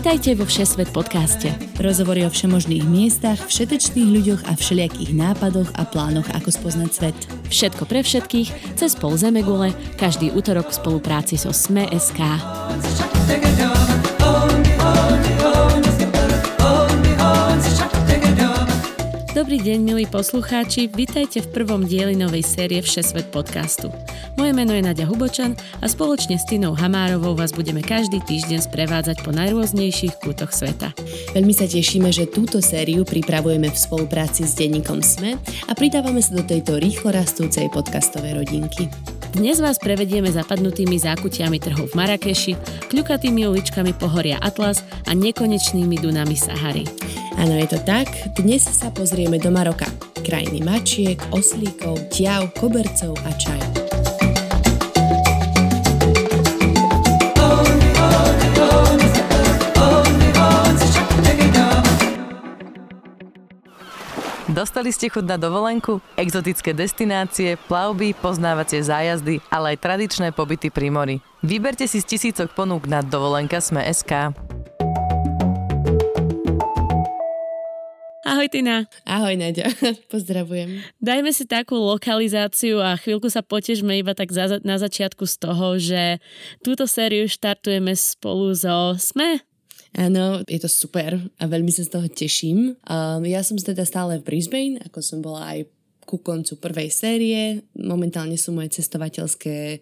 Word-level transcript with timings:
Vítajte 0.00 0.32
vo 0.32 0.48
Všesvet 0.48 0.96
podcaste. 0.96 1.52
Rozhovory 1.76 2.24
o 2.24 2.32
všemožných 2.32 2.88
miestach, 2.88 3.36
všetečných 3.36 4.08
ľuďoch 4.08 4.48
a 4.48 4.56
všelijakých 4.56 5.12
nápadoch 5.12 5.68
a 5.76 5.84
plánoch, 5.84 6.24
ako 6.32 6.48
spoznať 6.48 6.88
svet. 6.88 7.18
Všetko 7.52 7.84
pre 7.84 8.00
všetkých, 8.00 8.80
cez 8.80 8.96
pol 8.96 9.20
Zemegule, 9.20 9.76
každý 10.00 10.32
útorok 10.32 10.72
v 10.72 10.80
spolupráci 10.80 11.36
so 11.36 11.52
Sme.sk. 11.52 12.16
Dobrý 19.50 19.66
deň, 19.66 19.80
milí 19.82 20.06
poslucháči, 20.06 20.86
vitajte 20.94 21.42
v 21.42 21.50
prvom 21.50 21.82
dieli 21.82 22.14
novej 22.14 22.46
série 22.46 22.78
Všesvet 22.78 23.34
podcastu. 23.34 23.90
Moje 24.38 24.54
meno 24.54 24.70
je 24.70 24.78
Nadia 24.78 25.10
Hubočan 25.10 25.58
a 25.82 25.90
spoločne 25.90 26.38
s 26.38 26.46
Tinou 26.46 26.70
Hamárovou 26.70 27.34
vás 27.34 27.50
budeme 27.50 27.82
každý 27.82 28.22
týždeň 28.22 28.70
sprevádzať 28.70 29.26
po 29.26 29.34
najrôznejších 29.34 30.22
kútoch 30.22 30.54
sveta. 30.54 30.94
Veľmi 31.34 31.50
sa 31.50 31.66
tešíme, 31.66 32.14
že 32.14 32.30
túto 32.30 32.62
sériu 32.62 33.02
pripravujeme 33.02 33.74
v 33.74 33.74
spolupráci 33.74 34.46
s 34.46 34.54
denníkom 34.54 35.02
SME 35.02 35.34
a 35.66 35.74
pridávame 35.74 36.22
sa 36.22 36.38
do 36.38 36.46
tejto 36.46 36.78
rýchlo 36.78 37.10
rastúcej 37.10 37.66
podcastovej 37.74 38.38
rodinky. 38.38 38.86
Dnes 39.30 39.62
vás 39.62 39.78
prevedieme 39.78 40.26
zapadnutými 40.26 40.98
zákutiami 40.98 41.62
trhov 41.62 41.94
v 41.94 41.98
Marrakeši, 42.02 42.52
kľukatými 42.90 43.46
uličkami 43.46 43.94
pohoria 43.94 44.42
Atlas 44.42 44.82
a 45.06 45.14
nekonečnými 45.14 46.02
dunami 46.02 46.34
Sahary. 46.34 46.82
Áno, 47.38 47.54
je 47.54 47.70
to 47.70 47.78
tak. 47.86 48.10
Dnes 48.34 48.66
sa 48.66 48.90
pozrieme 48.90 49.38
do 49.38 49.54
Maroka. 49.54 49.86
Krajiny 50.26 50.66
mačiek, 50.66 51.22
oslíkov, 51.30 52.10
ťav, 52.10 52.58
kobercov 52.58 53.14
a 53.22 53.30
čaju. 53.38 53.79
Dostali 64.50 64.90
ste 64.90 65.06
chuť 65.06 65.30
na 65.30 65.38
dovolenku? 65.38 66.02
Exotické 66.18 66.74
destinácie, 66.74 67.54
plavby, 67.70 68.18
poznávacie 68.18 68.82
zájazdy, 68.82 69.38
ale 69.46 69.78
aj 69.78 69.82
tradičné 69.86 70.34
pobyty 70.34 70.74
pri 70.74 70.90
mori. 70.90 71.16
Vyberte 71.38 71.86
si 71.86 72.02
z 72.02 72.10
tisícok 72.10 72.50
ponúk 72.58 72.90
na 72.90 72.98
dovolenka 72.98 73.62
Sme.sk. 73.62 74.34
Ahoj 78.26 78.46
Tina. 78.50 78.90
Ahoj 79.06 79.38
Nadia, 79.38 79.70
pozdravujem. 80.12 80.82
Dajme 80.98 81.30
si 81.30 81.46
takú 81.46 81.78
lokalizáciu 81.78 82.82
a 82.82 82.98
chvíľku 82.98 83.30
sa 83.30 83.46
potežme 83.46 84.02
iba 84.02 84.18
tak 84.18 84.34
za, 84.34 84.58
na 84.66 84.82
začiatku 84.82 85.30
z 85.30 85.34
toho, 85.38 85.78
že 85.78 86.18
túto 86.66 86.90
sériu 86.90 87.30
štartujeme 87.30 87.94
spolu 87.94 88.50
so 88.58 88.98
SME, 88.98 89.46
Áno, 89.98 90.46
je 90.46 90.58
to 90.62 90.70
super 90.70 91.18
a 91.18 91.44
veľmi 91.50 91.74
sa 91.74 91.82
z 91.82 91.90
toho 91.90 92.06
teším. 92.06 92.78
Um, 92.86 93.26
ja 93.26 93.42
som 93.42 93.58
teda 93.58 93.82
stále 93.82 94.22
v 94.22 94.26
Brisbane, 94.26 94.78
ako 94.86 94.98
som 95.02 95.18
bola 95.18 95.50
aj 95.50 95.66
ku 96.06 96.18
koncu 96.18 96.58
prvej 96.58 96.90
série. 96.90 97.62
Momentálne 97.78 98.34
sú 98.34 98.50
moje 98.50 98.74
cestovateľské 98.78 99.78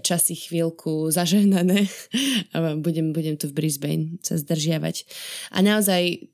časy 0.00 0.34
chvíľku 0.36 1.12
zažehnané 1.12 1.84
a 2.56 2.76
budem, 2.76 3.12
budem 3.12 3.36
tu 3.36 3.48
v 3.52 3.56
Brisbane 3.64 4.16
sa 4.24 4.40
zdržiavať. 4.40 5.04
A 5.52 5.60
naozaj 5.60 6.32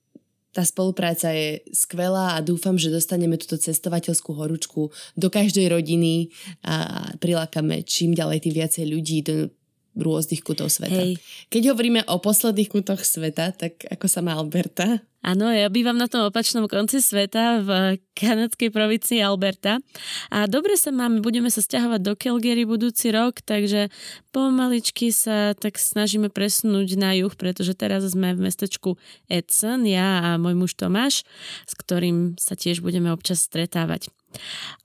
tá 0.52 0.62
spolupráca 0.68 1.32
je 1.32 1.64
skvelá 1.72 2.36
a 2.36 2.44
dúfam, 2.44 2.76
že 2.76 2.92
dostaneme 2.92 3.40
túto 3.40 3.56
cestovateľskú 3.56 4.36
horúčku 4.36 4.92
do 5.16 5.28
každej 5.32 5.72
rodiny 5.72 6.28
a 6.60 7.08
prilákame 7.16 7.80
čím 7.88 8.12
ďalej 8.12 8.44
tým 8.44 8.54
viacej 8.60 8.84
ľudí 8.84 9.18
do 9.24 9.48
rôznych 9.92 10.40
kútov 10.40 10.72
sveta. 10.72 10.96
Hej. 10.96 11.20
Keď 11.52 11.76
hovoríme 11.76 12.00
o 12.08 12.16
posledných 12.20 12.72
kútoch 12.72 13.04
sveta, 13.04 13.52
tak 13.52 13.84
ako 13.88 14.06
sa 14.08 14.24
má 14.24 14.32
Alberta? 14.36 15.04
Áno, 15.22 15.54
ja 15.54 15.70
bývam 15.70 15.94
na 15.94 16.10
tom 16.10 16.26
opačnom 16.26 16.66
konci 16.66 16.98
sveta 16.98 17.62
v 17.62 17.70
kanadskej 18.18 18.74
provincii 18.74 19.22
Alberta 19.22 19.78
a 20.34 20.50
dobre 20.50 20.74
sa 20.74 20.90
máme, 20.90 21.22
budeme 21.22 21.46
sa 21.46 21.62
stiahovať 21.62 22.00
do 22.02 22.18
Calgary 22.18 22.66
budúci 22.66 23.14
rok, 23.14 23.38
takže 23.38 23.86
pomaličky 24.34 25.14
sa 25.14 25.54
tak 25.54 25.78
snažíme 25.78 26.26
presunúť 26.26 26.98
na 26.98 27.14
juh, 27.14 27.30
pretože 27.38 27.78
teraz 27.78 28.02
sme 28.02 28.34
v 28.34 28.50
mestečku 28.50 28.98
Edson, 29.30 29.86
ja 29.86 30.26
a 30.26 30.42
môj 30.42 30.58
muž 30.58 30.74
Tomáš, 30.74 31.22
s 31.70 31.72
ktorým 31.78 32.34
sa 32.34 32.58
tiež 32.58 32.82
budeme 32.82 33.14
občas 33.14 33.46
stretávať. 33.46 34.10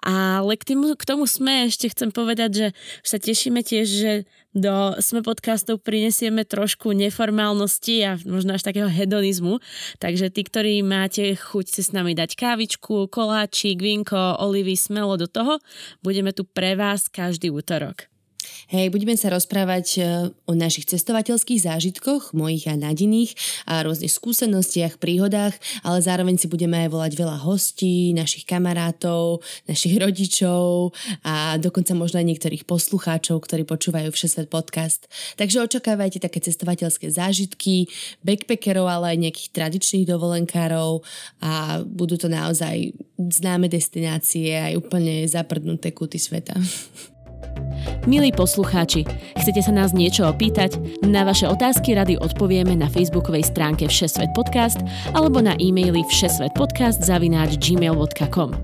Ale 0.04 0.56
k, 0.56 0.74
tým, 0.74 0.96
k 0.96 1.04
tomu 1.04 1.28
sme 1.28 1.68
ešte 1.68 1.92
chcem 1.92 2.10
povedať, 2.12 2.50
že 2.52 2.68
sa 3.04 3.18
tešíme 3.20 3.62
tiež, 3.64 3.88
že 3.88 4.12
do 4.58 4.98
sme 4.98 5.22
podcastov 5.22 5.86
prinesieme 5.86 6.42
trošku 6.42 6.90
neformálnosti 6.98 7.96
a 8.02 8.12
možno 8.26 8.58
až 8.58 8.66
takého 8.66 8.90
hedonizmu. 8.90 9.62
Takže 10.02 10.34
tí, 10.34 10.42
ktorí 10.42 10.82
máte 10.82 11.38
chuť 11.38 11.66
si 11.70 11.82
s 11.86 11.94
nami 11.94 12.18
dať 12.18 12.34
kávičku, 12.34 13.06
koláčik, 13.14 13.78
vinko, 13.78 14.42
olivy, 14.42 14.74
smelo 14.74 15.14
do 15.14 15.30
toho, 15.30 15.62
budeme 16.02 16.34
tu 16.34 16.42
pre 16.42 16.74
vás 16.74 17.06
každý 17.06 17.54
útorok. 17.54 18.10
Hej, 18.68 18.92
budeme 18.92 19.16
sa 19.16 19.32
rozprávať 19.32 19.86
e, 19.96 20.00
o 20.44 20.52
našich 20.52 20.92
cestovateľských 20.92 21.64
zážitkoch, 21.64 22.36
mojich 22.36 22.68
a 22.68 22.76
nadiných 22.76 23.32
a 23.64 23.80
rôznych 23.80 24.12
skúsenostiach, 24.12 25.00
príhodách, 25.00 25.56
ale 25.88 26.04
zároveň 26.04 26.36
si 26.36 26.52
budeme 26.52 26.84
aj 26.84 26.92
volať 26.92 27.14
veľa 27.16 27.48
hostí, 27.48 28.12
našich 28.12 28.44
kamarátov, 28.44 29.40
našich 29.72 29.96
rodičov 29.96 30.92
a 31.24 31.56
dokonca 31.56 31.96
možno 31.96 32.20
aj 32.20 32.28
niektorých 32.28 32.68
poslucháčov, 32.68 33.40
ktorí 33.48 33.64
počúvajú 33.64 34.12
Všesvet 34.12 34.52
podcast. 34.52 35.08
Takže 35.40 35.64
očakávajte 35.64 36.20
také 36.20 36.44
cestovateľské 36.44 37.08
zážitky, 37.08 37.88
backpackerov, 38.28 38.92
ale 38.92 39.16
aj 39.16 39.32
nejakých 39.32 39.50
tradičných 39.56 40.06
dovolenkárov 40.12 41.08
a 41.40 41.80
budú 41.88 42.20
to 42.20 42.28
naozaj 42.28 42.92
známe 43.16 43.72
destinácie 43.72 44.60
aj 44.60 44.76
úplne 44.76 45.24
zaprdnuté 45.24 45.96
kúty 45.96 46.20
sveta. 46.20 46.60
Milí 48.08 48.32
poslucháči, 48.32 49.04
chcete 49.36 49.62
sa 49.64 49.72
nás 49.76 49.92
niečo 49.92 50.28
opýtať? 50.30 50.80
Na 51.04 51.28
vaše 51.28 51.48
otázky 51.48 51.96
rady 51.96 52.16
odpovieme 52.20 52.76
na 52.76 52.88
facebookovej 52.88 53.48
stránke 53.52 53.92
Všesvet 53.92 54.32
podcast 54.32 54.80
alebo 55.12 55.44
na 55.44 55.54
e-maili 55.60 56.08
všesvetpodcast 56.08 57.04
zavináč 57.04 57.60
gmail.com. 57.60 58.56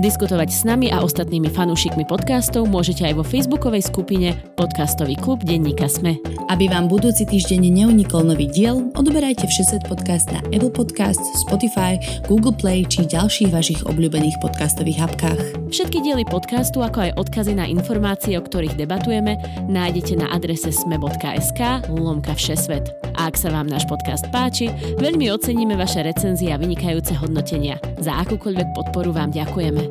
Diskutovať 0.00 0.48
s 0.50 0.64
nami 0.66 0.88
a 0.90 1.04
ostatnými 1.04 1.52
fanúšikmi 1.52 2.08
podcastov 2.08 2.66
môžete 2.66 3.06
aj 3.06 3.20
vo 3.20 3.24
facebookovej 3.24 3.86
skupine 3.86 4.32
Podcastový 4.56 5.14
klub 5.14 5.44
denníka 5.44 5.86
Sme. 5.86 6.18
Aby 6.50 6.72
vám 6.72 6.90
budúci 6.90 7.28
týždeň 7.28 7.70
neunikol 7.70 8.26
nový 8.26 8.50
diel, 8.50 8.90
odoberajte 8.98 9.46
Všesvet 9.46 9.86
podcast 9.86 10.32
na 10.34 10.42
Apple 10.50 10.72
Podcast, 10.72 11.22
Spotify, 11.38 12.00
Google 12.26 12.56
Play 12.56 12.82
či 12.88 13.06
ďalších 13.06 13.54
vašich 13.54 13.80
obľúbených 13.86 14.40
podcastových 14.42 14.98
apkách. 15.06 15.40
Všetky 15.70 16.02
diely 16.02 16.26
podcastu, 16.26 16.82
ako 16.82 17.06
aj 17.06 17.16
odkazy 17.20 17.54
na 17.54 17.68
informácie, 17.70 18.34
o 18.34 18.42
ktorých 18.50 18.74
debatujeme, 18.74 19.38
nájdete 19.70 20.18
na 20.18 20.26
adrese 20.34 20.74
sme.sk 20.74 21.86
lomka 21.86 22.34
všesvet. 22.34 22.90
A 23.14 23.30
ak 23.30 23.38
sa 23.38 23.54
vám 23.54 23.70
náš 23.70 23.86
podcast 23.86 24.26
páči, 24.34 24.74
veľmi 24.98 25.30
oceníme 25.30 25.78
vaše 25.78 26.02
recenzie 26.02 26.50
a 26.50 26.58
vynikajúce 26.58 27.14
hodnotenia. 27.14 27.78
Za 28.02 28.18
akúkoľvek 28.26 28.68
podporu 28.74 29.14
vám 29.14 29.30
ďakujeme. 29.30 29.86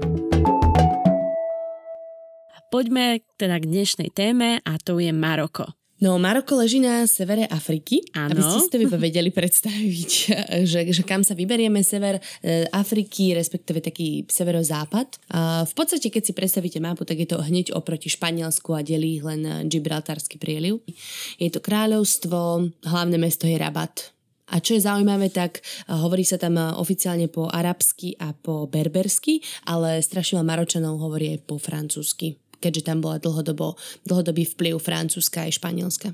Poďme 2.70 3.25
teda 3.40 3.58
k 3.58 3.66
dnešnej 3.66 4.09
téme 4.12 4.62
a 4.62 4.74
to 4.78 5.00
je 5.00 5.09
Maroko. 5.09 5.78
No, 6.00 6.16
Maroko 6.16 6.56
leží 6.56 6.80
na 6.80 7.04
severe 7.04 7.44
Afriky. 7.52 8.00
Áno. 8.16 8.32
Aby 8.32 8.40
ste 8.40 8.58
si 8.64 8.70
to 8.72 8.96
vedeli 8.96 9.36
predstaviť, 9.36 10.12
že, 10.72 10.80
že 10.96 11.04
kam 11.04 11.28
sa 11.28 11.36
vyberieme, 11.36 11.84
sever 11.84 12.24
e, 12.40 12.64
Afriky, 12.72 13.36
respektíve 13.36 13.84
taký 13.84 14.24
severozápad. 14.32 15.20
A 15.36 15.68
v 15.68 15.73
podstate, 15.76 16.08
keď 16.08 16.23
si 16.23 16.34
predstavíte 16.34 16.79
mapu, 16.79 17.03
tak 17.03 17.20
je 17.20 17.28
to 17.28 17.44
hneď 17.44 17.76
oproti 17.76 18.08
Španielsku 18.08 18.72
a 18.72 18.79
delí 18.79 19.20
len 19.20 19.68
Gibraltarský 19.68 20.40
prieliv. 20.40 20.79
Je 21.35 21.52
to 21.52 21.59
kráľovstvo, 21.59 22.72
hlavné 22.88 23.20
mesto 23.20 23.44
je 23.44 23.59
Rabat. 23.59 24.16
A 24.50 24.64
čo 24.64 24.73
je 24.73 24.82
zaujímavé, 24.82 25.29
tak 25.29 25.62
hovorí 25.85 26.26
sa 26.26 26.41
tam 26.41 26.58
oficiálne 26.58 27.29
po 27.29 27.46
arabsky 27.46 28.18
a 28.18 28.34
po 28.34 28.66
berbersky, 28.66 29.46
ale 29.70 30.02
strašne 30.02 30.41
Maročanov 30.41 30.97
hovorí 30.97 31.38
aj 31.38 31.40
po 31.46 31.62
francúzsky 31.62 32.40
keďže 32.59 32.88
tam 32.91 33.00
bola 33.02 33.17
dlhodobo, 33.17 33.79
dlhodobý 34.06 34.46
vplyv 34.56 34.79
Francúzska 34.79 35.47
aj 35.47 35.59
Španielska. 35.59 36.14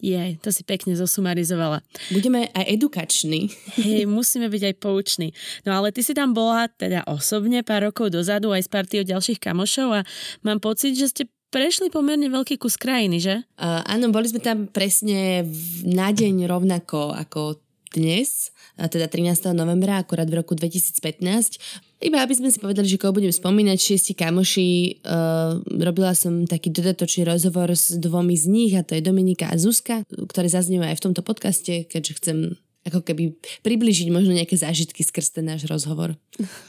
Je, 0.00 0.40
to 0.40 0.48
si 0.48 0.64
pekne 0.64 0.96
zosumarizovala. 0.96 1.84
Budeme 2.08 2.48
aj 2.56 2.72
edukační. 2.72 3.52
Hej, 3.76 4.08
musíme 4.08 4.48
byť 4.48 4.72
aj 4.72 4.74
pouční. 4.80 5.28
No 5.68 5.76
ale 5.76 5.92
ty 5.92 6.00
si 6.00 6.16
tam 6.16 6.32
bola 6.32 6.72
teda 6.72 7.04
osobne 7.04 7.60
pár 7.60 7.92
rokov 7.92 8.08
dozadu 8.08 8.48
aj 8.56 8.64
s 8.64 8.72
partiou 8.72 9.04
ďalších 9.04 9.36
kamošov 9.36 10.00
a 10.00 10.06
mám 10.40 10.56
pocit, 10.56 10.96
že 10.96 11.12
ste 11.12 11.22
prešli 11.52 11.92
pomerne 11.92 12.32
veľký 12.32 12.56
kus 12.56 12.80
krajiny, 12.80 13.20
že? 13.20 13.36
Uh, 13.60 13.84
áno, 13.84 14.08
boli 14.08 14.32
sme 14.32 14.40
tam 14.40 14.72
presne 14.72 15.44
v, 15.44 15.84
na 15.92 16.16
deň 16.16 16.48
rovnako 16.48 17.12
ako 17.12 17.60
dnes, 17.90 18.54
teda 18.78 19.10
13. 19.10 19.50
novembra, 19.50 19.98
akurát 19.98 20.30
v 20.30 20.40
roku 20.40 20.54
2015. 20.54 21.89
Iba 22.00 22.24
aby 22.24 22.32
sme 22.32 22.48
si 22.48 22.56
povedali, 22.56 22.88
že 22.88 22.96
koho 22.96 23.12
budem 23.12 23.28
spomínať, 23.28 23.76
šiesti 23.76 24.16
kamoši, 24.16 25.04
uh, 25.04 25.60
robila 25.84 26.16
som 26.16 26.48
taký 26.48 26.72
dodatočný 26.72 27.28
rozhovor 27.28 27.68
s 27.76 27.92
dvomi 27.92 28.32
z 28.40 28.44
nich 28.48 28.72
a 28.72 28.80
to 28.80 28.96
je 28.96 29.04
Dominika 29.04 29.52
a 29.52 29.60
Zuzka, 29.60 30.08
ktoré 30.08 30.48
zaznievajú 30.48 30.96
aj 30.96 30.98
v 30.98 31.04
tomto 31.04 31.20
podcaste, 31.20 31.84
keďže 31.84 32.12
chcem 32.16 32.36
ako 32.88 33.04
keby 33.04 33.36
približiť 33.60 34.08
možno 34.08 34.32
nejaké 34.32 34.56
zážitky 34.56 35.04
skrz 35.04 35.36
ten 35.36 35.44
náš 35.44 35.68
rozhovor. 35.68 36.16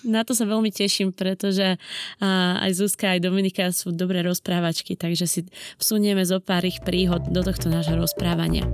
Na 0.03 0.27
to 0.27 0.35
sa 0.35 0.43
veľmi 0.43 0.67
teším, 0.67 1.15
pretože 1.15 1.79
aj 2.59 2.71
Zuzka, 2.75 3.15
aj 3.15 3.23
Dominika 3.23 3.71
sú 3.71 3.95
dobré 3.95 4.19
rozprávačky, 4.19 4.99
takže 4.99 5.23
si 5.23 5.39
vsunieme 5.79 6.27
zo 6.27 6.43
pár 6.43 6.67
ich 6.67 6.83
príhod 6.83 7.23
do 7.31 7.39
tohto 7.39 7.71
nášho 7.71 7.95
rozprávania. 7.95 8.67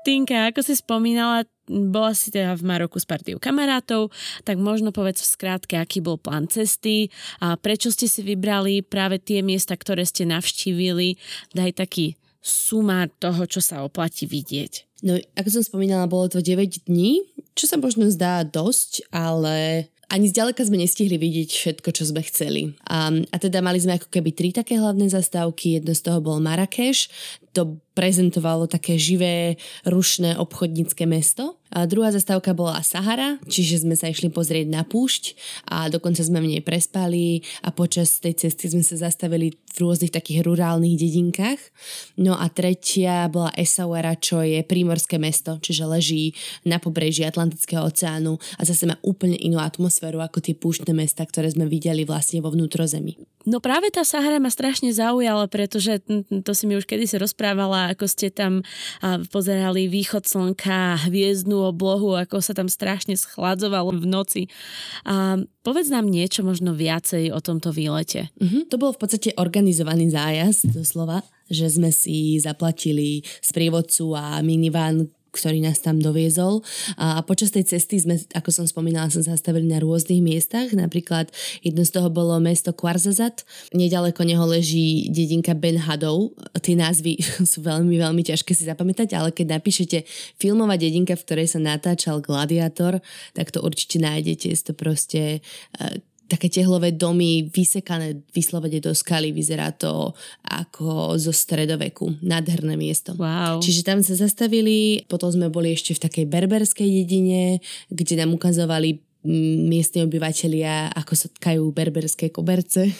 Tinka, 0.00 0.48
ako 0.48 0.64
si 0.64 0.80
spomínala, 0.80 1.44
bola 1.70 2.10
si 2.12 2.34
teda 2.34 2.58
v 2.58 2.66
Maroku 2.66 2.98
s 2.98 3.06
partiou 3.06 3.38
kamarátov, 3.38 4.10
tak 4.42 4.58
možno 4.58 4.90
povedz 4.90 5.22
v 5.22 5.32
skrátke, 5.38 5.78
aký 5.78 6.02
bol 6.02 6.18
plán 6.18 6.50
cesty 6.50 7.14
a 7.38 7.54
prečo 7.54 7.94
ste 7.94 8.10
si 8.10 8.26
vybrali 8.26 8.82
práve 8.82 9.22
tie 9.22 9.40
miesta, 9.46 9.78
ktoré 9.78 10.02
ste 10.02 10.26
navštívili. 10.26 11.14
Daj 11.54 11.78
taký 11.78 12.18
sumár 12.42 13.12
toho, 13.22 13.46
čo 13.46 13.62
sa 13.62 13.86
oplatí 13.86 14.26
vidieť. 14.26 14.90
No, 15.00 15.16
ako 15.38 15.48
som 15.48 15.62
spomínala, 15.64 16.10
bolo 16.10 16.28
to 16.28 16.44
9 16.44 16.88
dní, 16.88 17.24
čo 17.56 17.64
sa 17.64 17.80
možno 17.80 18.08
zdá 18.12 18.44
dosť, 18.44 19.08
ale 19.08 19.88
ani 20.10 20.26
zďaleka 20.26 20.66
sme 20.66 20.82
nestihli 20.82 21.14
vidieť 21.16 21.48
všetko, 21.54 21.88
čo 21.94 22.02
sme 22.02 22.26
chceli. 22.26 22.74
A, 22.90 23.14
a 23.14 23.36
teda 23.38 23.62
mali 23.62 23.78
sme 23.78 23.96
ako 23.96 24.10
keby 24.10 24.34
tri 24.34 24.50
také 24.50 24.74
hlavné 24.74 25.06
zastávky. 25.06 25.78
Jedno 25.78 25.94
z 25.94 26.02
toho 26.02 26.18
bol 26.18 26.42
Marrakeš. 26.42 27.06
To 27.58 27.82
prezentovalo 27.98 28.70
také 28.70 28.94
živé, 28.94 29.58
rušné 29.82 30.38
obchodnícke 30.38 31.04
mesto. 31.04 31.58
A 31.70 31.86
druhá 31.86 32.10
zastávka 32.10 32.50
bola 32.50 32.82
Sahara, 32.82 33.38
čiže 33.46 33.86
sme 33.86 33.94
sa 33.94 34.10
išli 34.10 34.26
pozrieť 34.26 34.66
na 34.70 34.82
púšť 34.82 35.38
a 35.70 35.86
dokonca 35.86 36.18
sme 36.18 36.42
v 36.42 36.50
nej 36.56 36.62
prespali 36.66 37.46
a 37.62 37.70
počas 37.70 38.18
tej 38.18 38.34
cesty 38.34 38.74
sme 38.74 38.82
sa 38.82 38.98
zastavili 38.98 39.54
v 39.54 39.76
rôznych 39.78 40.10
takých 40.10 40.42
rurálnych 40.42 40.98
dedinkách. 40.98 41.62
No 42.18 42.34
a 42.34 42.50
tretia 42.50 43.30
bola 43.30 43.54
Essaouira, 43.54 44.18
čo 44.18 44.42
je 44.42 44.66
prímorské 44.66 45.22
mesto, 45.22 45.62
čiže 45.62 45.86
leží 45.86 46.34
na 46.66 46.82
pobreží 46.82 47.22
Atlantického 47.22 47.86
oceánu 47.86 48.34
a 48.58 48.62
zase 48.66 48.90
má 48.90 48.98
úplne 49.06 49.38
inú 49.38 49.62
atmosféru 49.62 50.18
ako 50.18 50.42
tie 50.42 50.58
púštne 50.58 50.90
mesta, 50.90 51.22
ktoré 51.22 51.54
sme 51.54 51.70
videli 51.70 52.02
vlastne 52.02 52.42
vo 52.42 52.50
vnútrozemí. 52.50 53.14
No 53.48 53.56
práve 53.64 53.88
tá 53.88 54.04
Sahara 54.04 54.36
ma 54.36 54.52
strašne 54.52 54.92
zaujala, 54.92 55.48
pretože 55.48 56.04
to 56.44 56.52
si 56.52 56.64
mi 56.68 56.76
už 56.76 56.84
kedysi 56.84 57.16
rozprávala, 57.16 57.88
ako 57.92 58.04
ste 58.04 58.28
tam 58.28 58.60
pozerali 59.32 59.88
východ 59.88 60.28
slnka, 60.28 61.08
hviezdnu 61.08 61.56
oblohu, 61.72 62.20
ako 62.20 62.44
sa 62.44 62.52
tam 62.52 62.68
strašne 62.68 63.16
schladzovalo 63.16 63.96
v 63.96 64.04
noci. 64.04 64.42
A 65.08 65.40
povedz 65.64 65.88
nám 65.88 66.12
niečo 66.12 66.44
možno 66.44 66.76
viacej 66.76 67.32
o 67.32 67.40
tomto 67.40 67.72
výlete. 67.72 68.28
Uh-huh. 68.36 68.68
To 68.68 68.76
bol 68.76 68.92
v 68.92 69.00
podstate 69.00 69.32
organizovaný 69.40 70.12
zájazd, 70.12 70.76
doslova, 70.76 71.24
že 71.48 71.72
sme 71.72 71.88
si 71.96 72.36
zaplatili 72.36 73.24
sprievodcu 73.40 74.20
a 74.20 74.44
minivan, 74.44 75.08
ktorý 75.30 75.62
nás 75.62 75.78
tam 75.82 76.02
doviezol. 76.02 76.62
A 76.98 77.22
počas 77.22 77.54
tej 77.54 77.66
cesty 77.66 78.02
sme, 78.02 78.18
ako 78.34 78.50
som 78.50 78.66
spomínala, 78.66 79.10
som 79.10 79.22
zastavili 79.22 79.70
na 79.70 79.78
rôznych 79.78 80.20
miestach. 80.22 80.74
Napríklad 80.74 81.30
jedno 81.62 81.86
z 81.86 81.90
toho 81.94 82.10
bolo 82.10 82.36
mesto 82.42 82.74
Kvarzazat. 82.74 83.46
Nedaleko 83.74 84.26
neho 84.26 84.42
leží 84.46 85.08
dedinka 85.10 85.54
Ben 85.54 85.78
Hadov. 85.78 86.34
Tie 86.60 86.74
názvy 86.74 87.22
sú 87.50 87.62
veľmi, 87.62 87.96
veľmi 87.96 88.22
ťažké 88.26 88.52
si 88.52 88.66
zapamätať, 88.66 89.14
ale 89.16 89.30
keď 89.30 89.58
napíšete 89.58 90.04
filmová 90.36 90.74
dedinka, 90.76 91.14
v 91.14 91.24
ktorej 91.24 91.48
sa 91.54 91.58
natáčal 91.62 92.18
Gladiátor, 92.20 92.98
tak 93.32 93.54
to 93.54 93.62
určite 93.62 94.02
nájdete. 94.02 94.50
Je 94.50 94.58
to 94.60 94.74
proste 94.76 95.40
eh, 95.40 96.02
také 96.30 96.46
tehlové 96.46 96.94
domy 96.94 97.50
vysekané 97.50 98.22
vyslovene 98.30 98.78
do 98.78 98.94
skaly. 98.94 99.34
Vyzerá 99.34 99.74
to 99.74 100.14
ako 100.46 101.18
zo 101.18 101.34
stredoveku. 101.34 102.22
Nádherné 102.22 102.78
miesto. 102.78 103.18
Wow. 103.18 103.58
Čiže 103.58 103.82
tam 103.82 103.98
sa 104.06 104.14
zastavili, 104.14 105.02
potom 105.10 105.34
sme 105.34 105.50
boli 105.50 105.74
ešte 105.74 105.98
v 105.98 106.02
takej 106.06 106.24
berberskej 106.30 106.86
dedine, 106.86 107.58
kde 107.90 108.14
nám 108.22 108.38
ukazovali 108.38 109.02
mm, 109.26 109.66
miestni 109.66 110.06
obyvateľia, 110.06 110.94
ako 110.94 111.12
sa 111.18 111.26
tkajú 111.26 111.66
berberské 111.74 112.30
koberce. 112.30 112.94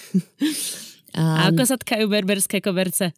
A, 1.14 1.22
a 1.46 1.54
ako 1.54 1.62
sa 1.62 1.78
tkajú 1.78 2.10
berberské 2.10 2.58
koberce? 2.58 3.14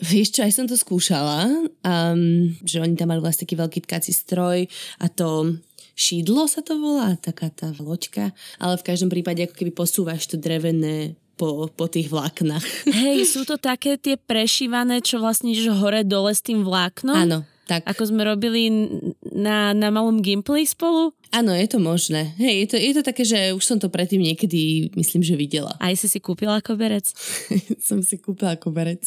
Vieš 0.00 0.38
čo, 0.38 0.40
aj 0.46 0.54
som 0.54 0.64
to 0.64 0.78
skúšala, 0.78 1.50
um, 1.84 2.48
že 2.64 2.80
oni 2.80 2.96
tam 2.96 3.12
mali 3.12 3.20
vlastne 3.20 3.44
taký 3.44 3.58
veľký 3.58 3.80
tkací 3.84 4.14
stroj 4.14 4.64
a 5.02 5.06
to 5.10 5.60
šídlo 6.00 6.48
sa 6.48 6.64
to 6.64 6.80
volá, 6.80 7.20
taká 7.20 7.52
tá 7.52 7.76
loďka, 7.76 8.32
ale 8.56 8.80
v 8.80 8.86
každom 8.88 9.12
prípade 9.12 9.44
ako 9.44 9.52
keby 9.52 9.72
posúvaš 9.76 10.24
to 10.24 10.40
drevené 10.40 11.20
po, 11.36 11.68
po 11.68 11.88
tých 11.88 12.08
vláknach. 12.08 12.64
Hej, 12.88 13.28
sú 13.36 13.44
to 13.44 13.60
také 13.60 14.00
tie 14.00 14.16
prešívané, 14.16 15.04
čo 15.04 15.20
vlastne 15.20 15.52
ideš 15.52 15.76
hore 15.76 16.04
dole 16.04 16.32
s 16.32 16.40
tým 16.40 16.64
vláknom? 16.64 17.16
Áno, 17.16 17.38
tak. 17.70 17.86
Ako 17.86 18.10
sme 18.10 18.26
robili 18.26 18.66
na, 19.30 19.70
na 19.70 19.94
malom 19.94 20.18
Gimply 20.18 20.66
spolu? 20.66 21.14
Áno, 21.30 21.54
je 21.54 21.70
to 21.70 21.78
možné. 21.78 22.34
Hej, 22.42 22.54
je 22.58 22.66
to, 22.66 22.76
je 22.82 22.92
to 22.98 23.02
také, 23.06 23.22
že 23.22 23.54
už 23.54 23.62
som 23.62 23.78
to 23.78 23.86
predtým 23.86 24.18
niekedy, 24.18 24.90
myslím, 24.98 25.22
že 25.22 25.38
videla. 25.38 25.78
Aj 25.78 25.94
si 25.94 26.10
si 26.10 26.18
kúpila 26.18 26.58
koberec? 26.58 27.06
som 27.86 28.02
si 28.02 28.18
kúpila 28.18 28.58
koberec. 28.58 29.06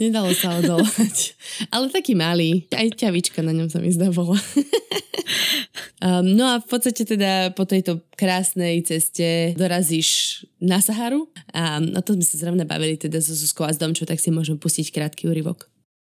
Nedalo 0.00 0.32
sa 0.32 0.56
odolať. 0.56 1.36
Ale 1.76 1.92
taký 1.92 2.16
malý. 2.16 2.64
Aj 2.72 2.88
ťavička 2.88 3.44
na 3.44 3.52
ňom 3.52 3.68
sa 3.68 3.84
mi 3.84 3.92
zdá 3.92 4.08
bola. 4.08 4.40
um, 6.00 6.24
no 6.40 6.48
a 6.48 6.64
v 6.64 6.66
podstate 6.72 7.04
teda 7.04 7.52
po 7.52 7.68
tejto 7.68 8.00
krásnej 8.16 8.80
ceste 8.80 9.52
dorazíš 9.60 10.40
na 10.64 10.80
Saharu 10.80 11.28
a 11.52 11.76
o 11.76 12.00
tom 12.00 12.16
sme 12.16 12.24
sa 12.24 12.40
zrovna 12.40 12.64
bavili 12.64 12.96
teda 12.96 13.20
so 13.20 13.36
Zuzkou 13.36 13.68
a 13.68 13.76
s 13.76 13.76
Domčou, 13.76 14.08
tak 14.08 14.16
si 14.16 14.32
môžem 14.32 14.56
pustiť 14.56 14.96
krátky 14.96 15.28
úryvok 15.28 15.73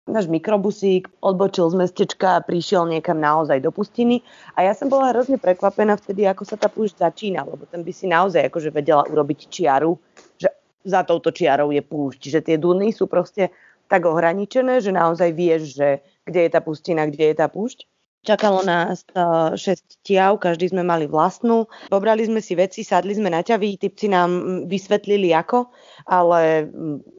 náš 0.08 0.32
mikrobusík 0.32 1.12
odbočil 1.20 1.68
z 1.70 1.76
mestečka 1.76 2.40
a 2.40 2.44
prišiel 2.44 2.88
niekam 2.88 3.20
naozaj 3.20 3.60
do 3.60 3.70
pustiny. 3.70 4.24
A 4.56 4.64
ja 4.64 4.74
som 4.74 4.88
bola 4.88 5.12
hrozne 5.12 5.36
prekvapená 5.38 6.00
vtedy, 6.00 6.24
ako 6.24 6.48
sa 6.48 6.56
tá 6.56 6.72
púšť 6.72 7.04
začína, 7.04 7.44
lebo 7.44 7.68
tam 7.68 7.84
by 7.84 7.92
si 7.92 8.08
naozaj 8.08 8.48
akože 8.48 8.72
vedela 8.72 9.04
urobiť 9.06 9.40
čiaru, 9.52 10.00
že 10.40 10.50
za 10.88 11.04
touto 11.04 11.36
čiarou 11.36 11.76
je 11.76 11.84
púšť. 11.84 12.22
Že 12.32 12.40
tie 12.42 12.58
duny 12.58 12.96
sú 12.96 13.12
proste 13.12 13.52
tak 13.92 14.08
ohraničené, 14.08 14.80
že 14.80 14.96
naozaj 14.96 15.30
vieš, 15.36 15.76
že 15.76 16.04
kde 16.24 16.48
je 16.48 16.50
tá 16.52 16.60
pustina, 16.64 17.08
kde 17.08 17.32
je 17.32 17.36
tá 17.36 17.52
púšť. 17.52 17.84
Čakalo 18.24 18.60
nás 18.68 19.08
6 19.08 19.60
tiav, 20.04 20.36
každý 20.40 20.72
sme 20.72 20.84
mali 20.84 21.08
vlastnú. 21.08 21.68
Pobrali 21.88 22.28
sme 22.28 22.44
si 22.44 22.60
veci, 22.60 22.84
sadli 22.84 23.16
sme 23.16 23.32
na 23.32 23.40
ťavy, 23.40 23.80
typci 23.80 24.12
nám 24.12 24.64
vysvetlili 24.68 25.32
ako, 25.32 25.72
ale 26.08 26.68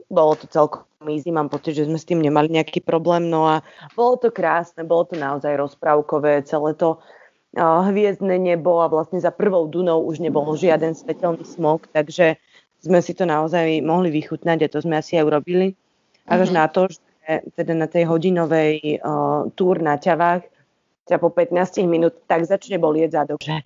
bolo 0.09 0.37
to 0.37 0.45
celkom 0.53 0.88
easy, 1.07 1.31
mám 1.31 1.47
pocit, 1.47 1.79
že 1.79 1.87
sme 1.87 1.95
s 1.95 2.09
tým 2.09 2.19
nemali 2.19 2.51
nejaký 2.51 2.83
problém. 2.83 3.31
No 3.31 3.47
a 3.47 3.63
bolo 3.95 4.19
to 4.19 4.35
krásne, 4.35 4.83
bolo 4.83 5.07
to 5.07 5.15
naozaj 5.15 5.55
rozprávkové, 5.55 6.43
celé 6.43 6.75
to 6.75 6.99
hviezdne 7.59 8.37
nebo 8.43 8.83
a 8.83 8.91
vlastne 8.91 9.23
za 9.23 9.31
prvou 9.31 9.71
Dunou 9.71 10.05
už 10.05 10.19
nebol 10.19 10.45
žiaden 10.59 10.93
svetelný 10.93 11.47
smog, 11.47 11.87
takže 11.95 12.37
sme 12.83 12.99
si 12.99 13.15
to 13.15 13.25
naozaj 13.25 13.79
mohli 13.81 14.11
vychutnať 14.11 14.59
a 14.67 14.73
to 14.73 14.79
sme 14.83 14.99
asi 14.99 15.17
aj 15.19 15.27
urobili. 15.27 15.79
Až 16.29 16.51
mm-hmm. 16.51 16.59
na 16.59 16.65
to, 16.69 16.83
že 16.91 17.01
teda 17.57 17.73
na 17.79 17.87
tej 17.89 18.05
hodinovej 18.05 19.01
uh, 19.01 19.49
túr 19.55 19.81
na 19.81 19.97
ťavách 19.97 20.45
ťa 21.09 21.17
po 21.17 21.33
15 21.33 21.89
minút 21.89 22.21
tak 22.29 22.45
začne 22.45 22.77
bolieť 22.77 23.11
zadok, 23.17 23.41
že, 23.49 23.57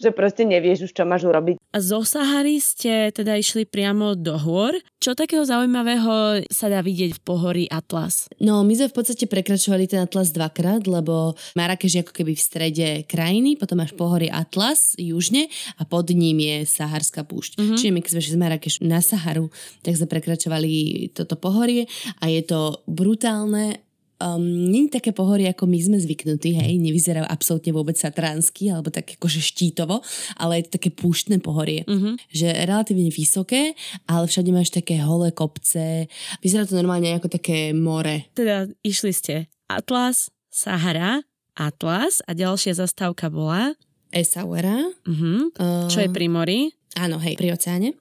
že 0.00 0.08
proste 0.10 0.42
nevieš 0.42 0.90
už, 0.90 0.92
čo 0.96 1.04
máš 1.06 1.28
urobiť. 1.28 1.59
A 1.70 1.78
zo 1.78 2.02
Sahary 2.02 2.58
ste 2.58 3.14
teda 3.14 3.38
išli 3.38 3.62
priamo 3.62 4.18
do 4.18 4.34
hôr. 4.34 4.74
Čo 4.98 5.14
takého 5.14 5.46
zaujímavého 5.46 6.42
sa 6.50 6.66
dá 6.66 6.82
vidieť 6.82 7.14
v 7.14 7.20
pohorí 7.22 7.64
Atlas? 7.70 8.26
No, 8.42 8.66
my 8.66 8.74
sme 8.74 8.90
v 8.90 8.96
podstate 8.98 9.30
prekračovali 9.30 9.86
ten 9.86 10.02
Atlas 10.02 10.34
dvakrát, 10.34 10.82
lebo 10.90 11.38
Marrakeš 11.54 11.92
je 11.94 12.02
ako 12.02 12.10
keby 12.10 12.32
v 12.34 12.42
strede 12.42 12.88
krajiny, 13.06 13.54
potom 13.54 13.78
máš 13.78 13.94
pohorí 13.94 14.26
Atlas 14.26 14.98
južne 14.98 15.46
a 15.78 15.86
pod 15.86 16.10
ním 16.10 16.42
je 16.42 16.56
Saharská 16.66 17.22
púšť. 17.22 17.62
Mm-hmm. 17.62 17.76
Čiže 17.78 17.94
my 17.94 18.00
keď 18.02 18.10
sme 18.10 18.24
šli 18.26 18.34
z 18.34 18.42
Marrakeš 18.42 18.74
na 18.82 18.98
Saharu, 18.98 19.46
tak 19.86 19.94
sme 19.94 20.10
prekračovali 20.10 20.70
toto 21.14 21.38
pohorie 21.38 21.86
a 22.18 22.26
je 22.26 22.42
to 22.42 22.82
brutálne 22.90 23.78
um, 24.20 24.44
je 24.70 24.92
také 24.92 25.10
pohorie, 25.16 25.48
ako 25.50 25.66
my 25.66 25.78
sme 25.80 25.98
zvyknutí, 25.98 26.54
hej, 26.54 26.76
nevyzerá 26.78 27.24
absolútne 27.26 27.72
vôbec 27.72 27.96
satránsky, 27.96 28.70
alebo 28.70 28.92
tak 28.92 29.16
akože 29.16 29.40
štítovo, 29.40 30.04
ale 30.36 30.60
je 30.60 30.68
to 30.68 30.76
také 30.76 30.90
púštne 30.92 31.40
pohorie, 31.40 31.88
mm-hmm. 31.88 32.14
že 32.30 32.52
relatívne 32.68 33.08
vysoké, 33.08 33.74
ale 34.06 34.28
všade 34.28 34.50
máš 34.52 34.70
také 34.70 35.00
holé 35.00 35.32
kopce, 35.32 36.06
vyzerá 36.44 36.68
to 36.68 36.76
normálne 36.76 37.10
ako 37.16 37.32
také 37.32 37.72
more. 37.72 38.28
Teda 38.36 38.68
išli 38.84 39.10
ste 39.10 39.34
Atlas, 39.66 40.28
Sahara, 40.52 41.24
Atlas 41.56 42.24
a 42.28 42.36
ďalšia 42.36 42.76
zastávka 42.76 43.28
bola 43.32 43.74
Essaouira. 44.10 44.90
Uh-huh. 45.06 45.54
Uh, 45.54 45.86
Čo 45.86 46.02
je 46.02 46.10
pri 46.10 46.26
mori? 46.26 46.60
Áno, 46.98 47.22
hej, 47.22 47.38
pri 47.38 47.54
oceáne. 47.54 47.94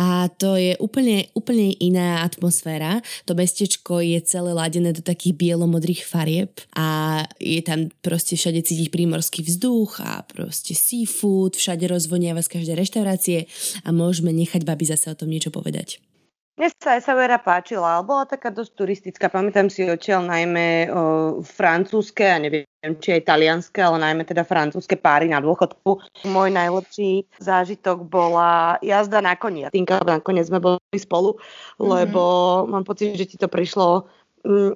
A 0.00 0.32
to 0.32 0.56
je 0.56 0.72
úplne, 0.80 1.28
úplne 1.36 1.76
iná 1.76 2.24
atmosféra. 2.24 3.04
To 3.28 3.36
mestečko 3.36 4.00
je 4.00 4.16
celé 4.24 4.56
ladené 4.56 4.96
do 4.96 5.04
takých 5.04 5.36
bielomodrých 5.36 6.08
farieb 6.08 6.56
a 6.72 7.20
je 7.36 7.60
tam 7.60 7.92
proste 8.00 8.40
všade 8.40 8.64
cítiť 8.64 8.88
prímorský 8.88 9.44
vzduch 9.44 10.00
a 10.00 10.24
proste 10.24 10.72
seafood, 10.72 11.52
všade 11.52 11.84
rozvoniava 11.84 12.40
z 12.40 12.56
každej 12.56 12.80
reštaurácie 12.80 13.44
a 13.84 13.92
môžeme 13.92 14.32
nechať 14.32 14.64
babi 14.64 14.88
zase 14.88 15.12
o 15.12 15.18
tom 15.20 15.28
niečo 15.28 15.52
povedať. 15.52 16.00
Mne 16.60 16.76
sa 16.76 17.00
Esavera 17.00 17.40
páčila, 17.40 17.96
ale 17.96 18.04
bola 18.04 18.28
taká 18.28 18.52
dosť 18.52 18.76
turistická. 18.76 19.32
Pamätám 19.32 19.72
si 19.72 19.88
odtiaľ 19.88 20.28
najmä 20.28 20.92
o, 20.92 21.40
francúzske, 21.40 22.20
a 22.28 22.36
neviem, 22.36 22.68
či 23.00 23.16
aj 23.16 23.32
talianské, 23.32 23.80
ale 23.80 23.96
najmä 23.96 24.28
teda 24.28 24.44
francúzske 24.44 25.00
páry 25.00 25.32
na 25.32 25.40
dôchodku. 25.40 26.04
Môj 26.28 26.52
najlepší 26.52 27.24
zážitok 27.40 28.04
bola 28.04 28.76
jazda 28.84 29.24
na 29.24 29.40
koni. 29.40 29.72
Tinka 29.72 30.04
nakoniec 30.04 30.52
sme 30.52 30.60
boli 30.60 31.00
spolu, 31.00 31.40
lebo 31.80 32.20
mm-hmm. 32.20 32.70
mám 32.76 32.84
pocit, 32.84 33.16
že 33.16 33.24
ti 33.24 33.36
to 33.40 33.48
prišlo 33.48 34.04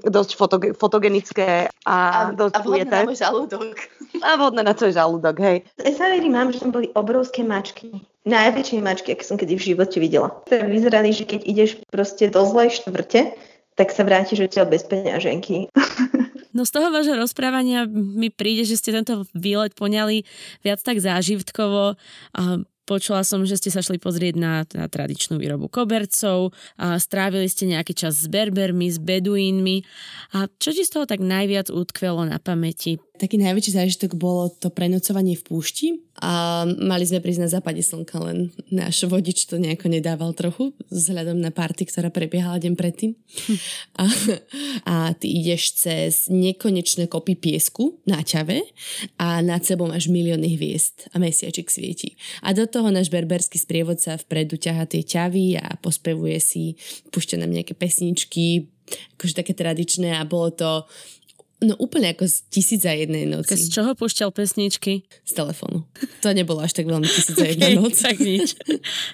dosť 0.04 0.30
fotoge- 0.36 0.74
fotogenické 0.76 1.72
a, 1.88 1.96
a 2.28 2.36
dosť 2.36 2.54
a 2.54 2.60
vhodné 2.60 2.90
na 2.90 3.04
môj 3.08 3.18
žalúdok. 3.18 3.76
A 4.20 4.28
vhodné 4.36 4.62
na 4.62 4.74
tvoj 4.76 4.92
žalúdok, 4.92 5.36
hej. 5.40 5.56
Esaveri 5.80 6.28
mám, 6.28 6.52
že 6.52 6.60
tam 6.60 6.70
boli 6.72 6.92
obrovské 6.92 7.40
mačky 7.40 8.04
najväčšie 8.24 8.80
mačky, 8.80 9.12
aké 9.12 9.24
som 9.24 9.36
kedy 9.36 9.54
v 9.56 9.66
živote 9.72 10.00
videla. 10.00 10.32
Vyzerali, 10.48 11.12
že 11.12 11.28
keď 11.28 11.40
ideš 11.44 11.70
proste 11.92 12.32
do 12.32 12.40
zlej 12.48 12.80
štvrte, 12.80 13.36
tak 13.76 13.92
sa 13.92 14.02
vrátiš 14.02 14.48
odtiaľ 14.48 14.72
bez 14.72 14.82
peňaženky. 14.88 15.68
No 16.54 16.62
z 16.62 16.70
toho 16.70 16.94
vášho 16.94 17.18
rozprávania 17.18 17.82
mi 17.90 18.30
príde, 18.30 18.62
že 18.62 18.78
ste 18.78 18.94
tento 18.94 19.26
výlet 19.34 19.74
poňali 19.74 20.22
viac 20.62 20.78
tak 20.86 21.02
záživtkovo. 21.02 21.98
Počula 22.84 23.24
som, 23.24 23.48
že 23.48 23.56
ste 23.56 23.72
sa 23.72 23.80
šli 23.80 23.96
pozrieť 23.96 24.34
na, 24.36 24.68
na 24.76 24.86
tradičnú 24.92 25.40
výrobu 25.40 25.72
kobercov, 25.72 26.52
a 26.76 27.00
strávili 27.00 27.48
ste 27.48 27.72
nejaký 27.72 27.96
čas 27.96 28.20
s 28.20 28.26
berbermi, 28.28 28.92
s 28.92 29.00
beduínmi. 29.00 29.80
A 30.36 30.52
čo 30.60 30.76
ti 30.76 30.84
z 30.84 30.92
toho 30.92 31.08
tak 31.08 31.24
najviac 31.24 31.72
utkvelo 31.72 32.28
na 32.28 32.36
pamäti? 32.36 33.00
Taký 33.14 33.38
najväčší 33.38 33.78
zážitok 33.78 34.18
bolo 34.18 34.50
to 34.50 34.74
prenocovanie 34.74 35.38
v 35.38 35.46
púšti 35.46 35.88
a 36.18 36.66
mali 36.66 37.06
sme 37.06 37.22
prísť 37.22 37.46
na 37.46 37.50
západe 37.50 37.78
slnka, 37.78 38.18
len 38.18 38.50
náš 38.74 39.06
vodič 39.06 39.46
to 39.46 39.54
nejako 39.54 39.86
nedával 39.86 40.34
trochu 40.34 40.74
vzhľadom 40.90 41.38
na 41.38 41.54
party, 41.54 41.86
ktorá 41.86 42.10
prebiehala 42.10 42.58
deň 42.58 42.74
predtým. 42.74 43.14
A, 44.02 44.10
a 44.90 44.94
ty 45.14 45.30
ideš 45.30 45.78
cez 45.78 46.26
nekonečné 46.26 47.06
kopy 47.06 47.38
piesku 47.38 48.02
na 48.02 48.26
ťave 48.26 48.66
a 49.22 49.38
nad 49.38 49.62
sebou 49.62 49.86
máš 49.86 50.10
milióny 50.10 50.58
hviezd 50.58 51.06
a 51.14 51.22
mesiačik 51.22 51.70
svieti. 51.70 52.18
A 52.42 52.50
do 52.50 52.66
toho 52.66 52.90
náš 52.90 53.06
berberský 53.14 53.62
sprievodca 53.62 54.18
vpredu 54.18 54.58
ťaha 54.58 54.90
tie 54.90 55.06
ťavy 55.06 55.62
a 55.62 55.78
pospevuje 55.78 56.42
si, 56.42 56.74
púšťa 57.14 57.38
nám 57.38 57.54
nejaké 57.54 57.78
pesničky, 57.78 58.66
akože 59.14 59.38
také 59.38 59.54
tradičné 59.54 60.18
a 60.18 60.26
bolo 60.26 60.50
to 60.50 60.70
No 61.62 61.78
úplne 61.78 62.10
ako 62.10 62.26
z 62.26 62.42
tisíc 62.50 62.82
za 62.82 62.90
jednej 62.90 63.30
noci. 63.30 63.54
Z 63.54 63.70
čoho 63.70 63.94
púšťal 63.94 64.34
pesničky? 64.34 65.06
Z 65.22 65.32
telefónu. 65.38 65.86
To 66.20 66.34
nebolo 66.34 66.60
až 66.60 66.74
tak 66.74 66.90
veľmi 66.90 67.06
tisíc 67.06 67.38
za 67.38 67.46
jedna 67.46 67.70
noc. 67.78 67.94
tak 67.94 68.18
nič. 68.18 68.58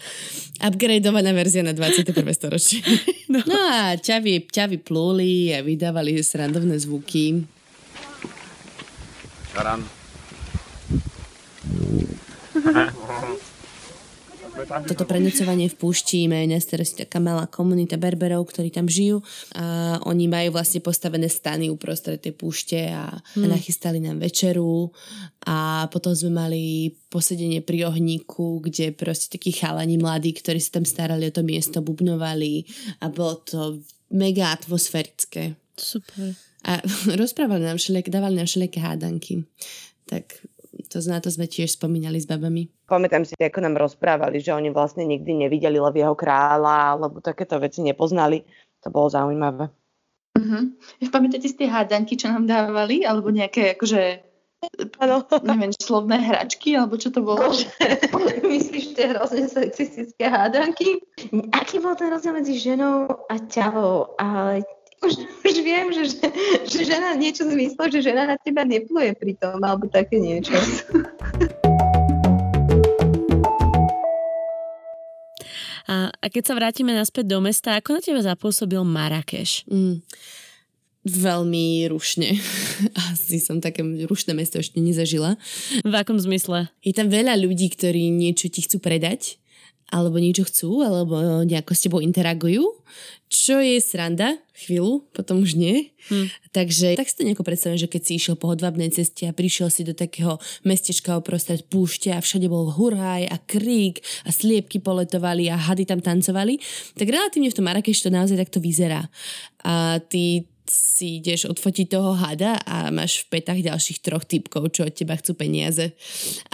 Upgradeovaná 0.66 1.32
verzia 1.32 1.64
na 1.64 1.72
21. 1.72 2.12
storočie. 2.36 2.80
No. 3.30 3.40
no 3.46 3.56
a 3.56 3.94
ťavy, 3.96 4.50
ťavy 4.50 4.82
plúli 4.82 5.54
a 5.54 5.62
vydávali 5.62 6.18
srandovné 6.20 6.76
zvuky. 6.80 7.44
Taran. 9.54 9.84
toto 14.66 15.04
prenocovanie 15.06 15.70
v 15.70 15.76
púšti 15.76 16.26
na 16.26 16.58
starosti 16.60 17.04
taká 17.06 17.22
malá 17.22 17.46
komunita 17.46 18.00
berberov, 18.00 18.48
ktorí 18.50 18.72
tam 18.72 18.90
žijú 18.90 19.22
a 19.54 19.96
oni 20.04 20.26
majú 20.26 20.56
vlastne 20.56 20.82
postavené 20.82 21.28
stany 21.30 21.70
uprostred 21.70 22.20
tej 22.20 22.34
púšte 22.34 22.90
a, 22.90 23.10
hmm. 23.10 23.44
a 23.44 23.46
nachystali 23.46 24.02
nám 24.02 24.20
večeru 24.20 24.90
a 25.46 25.88
potom 25.88 26.12
sme 26.12 26.32
mali 26.36 26.62
posedenie 27.08 27.64
pri 27.64 27.88
ohníku, 27.88 28.60
kde 28.64 28.92
proste 28.92 29.36
takí 29.36 29.52
chalani 29.54 29.96
mladí, 29.96 30.36
ktorí 30.36 30.60
sa 30.60 30.80
tam 30.80 30.84
starali 30.84 31.28
o 31.28 31.34
to 31.34 31.42
miesto, 31.46 31.80
bubnovali 31.80 32.64
a 33.00 33.08
bolo 33.08 33.40
to 33.44 33.60
mega 34.10 34.52
atmosférické. 34.52 35.54
Super. 35.78 36.36
A 36.66 36.80
rozprávali 37.20 37.64
nám 37.64 37.80
všeliek, 37.80 38.12
dávali 38.12 38.36
nám 38.36 38.46
všelijaké 38.46 38.80
hádanky. 38.80 39.44
Tak 40.10 40.42
to, 40.86 41.02
na 41.08 41.18
to 41.20 41.28
sme 41.28 41.50
tiež 41.50 41.76
spomínali 41.76 42.20
s 42.20 42.28
babami. 42.28 42.68
Pamätám 42.86 43.26
si, 43.26 43.36
ako 43.36 43.60
nám 43.64 43.76
rozprávali, 43.80 44.40
že 44.40 44.54
oni 44.54 44.72
vlastne 44.72 45.04
nikdy 45.04 45.46
nevideli 45.46 45.76
levieho 45.76 46.16
kráľa, 46.16 46.96
alebo 46.96 47.20
takéto 47.20 47.60
veci 47.60 47.84
nepoznali. 47.84 48.44
To 48.84 48.88
bolo 48.88 49.12
zaujímavé. 49.12 49.68
Uh-huh. 50.38 50.62
Pamätáte 51.10 51.50
si 51.50 51.56
tie 51.58 51.68
hádanky, 51.68 52.16
čo 52.16 52.30
nám 52.30 52.46
dávali? 52.46 53.02
Alebo 53.02 53.28
nejaké, 53.28 53.76
akože, 53.76 54.02
ano. 55.02 55.26
neviem, 55.42 55.72
slovné 55.74 56.20
hračky, 56.20 56.78
alebo 56.78 56.96
čo 56.96 57.10
to 57.10 57.20
bolo? 57.20 57.50
Myslíš, 58.52 58.96
tie 58.96 59.12
hrozne 59.12 59.50
sexistické 59.50 60.30
hádanky? 60.30 61.02
Aký 61.52 61.82
bol 61.82 61.98
ten 61.98 62.14
rozdiel 62.14 62.38
medzi 62.38 62.56
ženou 62.56 63.26
a 63.28 63.34
ťavou? 63.36 64.16
Ale 64.16 64.64
už, 65.00 65.12
už 65.24 65.54
viem, 65.64 65.88
že, 65.96 66.04
že, 66.12 66.28
že 66.68 66.80
žena 66.84 67.16
niečo 67.16 67.48
zmyslo, 67.48 67.88
že 67.88 68.04
žena 68.04 68.28
na 68.28 68.36
teba 68.36 68.68
nepluje 68.68 69.16
pri 69.16 69.32
tom, 69.36 69.56
alebo 69.64 69.88
také 69.88 70.20
niečo. 70.20 70.52
A, 75.90 76.12
a 76.14 76.26
keď 76.30 76.42
sa 76.46 76.54
vrátime 76.54 76.94
naspäť 76.94 77.26
do 77.26 77.42
mesta, 77.42 77.74
ako 77.74 77.98
na 77.98 78.00
teba 78.04 78.20
zapôsobil 78.22 78.78
Marrakeš? 78.86 79.66
Mm, 79.66 80.04
veľmi 81.02 81.90
rušne. 81.90 82.36
Asi 83.10 83.42
som 83.42 83.58
také 83.58 83.82
rušné 84.06 84.36
mesto 84.36 84.60
ešte 84.60 84.78
nezažila. 84.78 85.34
V 85.82 85.94
akom 85.96 86.20
zmysle? 86.20 86.70
Je 86.84 86.94
tam 86.94 87.10
veľa 87.10 87.34
ľudí, 87.40 87.72
ktorí 87.72 88.12
niečo 88.12 88.46
ti 88.52 88.62
chcú 88.62 88.78
predať 88.78 89.40
alebo 89.90 90.22
niečo 90.22 90.46
chcú, 90.46 90.86
alebo 90.86 91.42
nejako 91.42 91.72
s 91.74 91.84
tebou 91.86 92.00
interagujú, 92.02 92.62
čo 93.30 93.62
je 93.62 93.78
sranda 93.78 94.38
chvíľu, 94.54 95.06
potom 95.14 95.42
už 95.42 95.54
nie. 95.54 95.94
Hm. 96.10 96.26
Takže 96.50 96.98
tak 96.98 97.06
si 97.06 97.14
to 97.14 97.26
nejako 97.26 97.46
predstavím, 97.46 97.78
že 97.78 97.86
keď 97.86 98.02
si 98.02 98.12
išiel 98.18 98.34
po 98.34 98.50
hodvabnej 98.50 98.90
ceste 98.90 99.30
a 99.30 99.32
prišiel 99.34 99.70
si 99.70 99.86
do 99.86 99.94
takého 99.94 100.42
mestečka 100.66 101.14
uprostred 101.14 101.62
púšte 101.70 102.10
a 102.10 102.18
všade 102.18 102.50
bol 102.50 102.74
huraj 102.74 103.30
a 103.30 103.36
krík 103.38 104.02
a 104.26 104.34
sliepky 104.34 104.82
poletovali 104.82 105.46
a 105.46 105.56
hady 105.56 105.86
tam 105.86 106.02
tancovali, 106.02 106.58
tak 106.98 107.06
relatívne 107.06 107.50
v 107.50 107.56
tom 107.56 107.66
Marrakeš 107.70 108.02
to 108.02 108.10
naozaj 108.10 108.34
takto 108.34 108.58
vyzerá. 108.58 109.06
A 109.62 110.02
ty 110.02 110.50
si 110.70 111.18
ideš 111.18 111.50
odfotiť 111.50 111.86
toho 111.90 112.14
hada 112.14 112.58
a 112.62 112.94
máš 112.94 113.26
v 113.26 113.38
petách 113.38 113.60
ďalších 113.62 113.98
troch 114.06 114.22
typkov, 114.22 114.70
čo 114.70 114.86
od 114.86 114.94
teba 114.94 115.18
chcú 115.18 115.34
peniaze. 115.34 115.98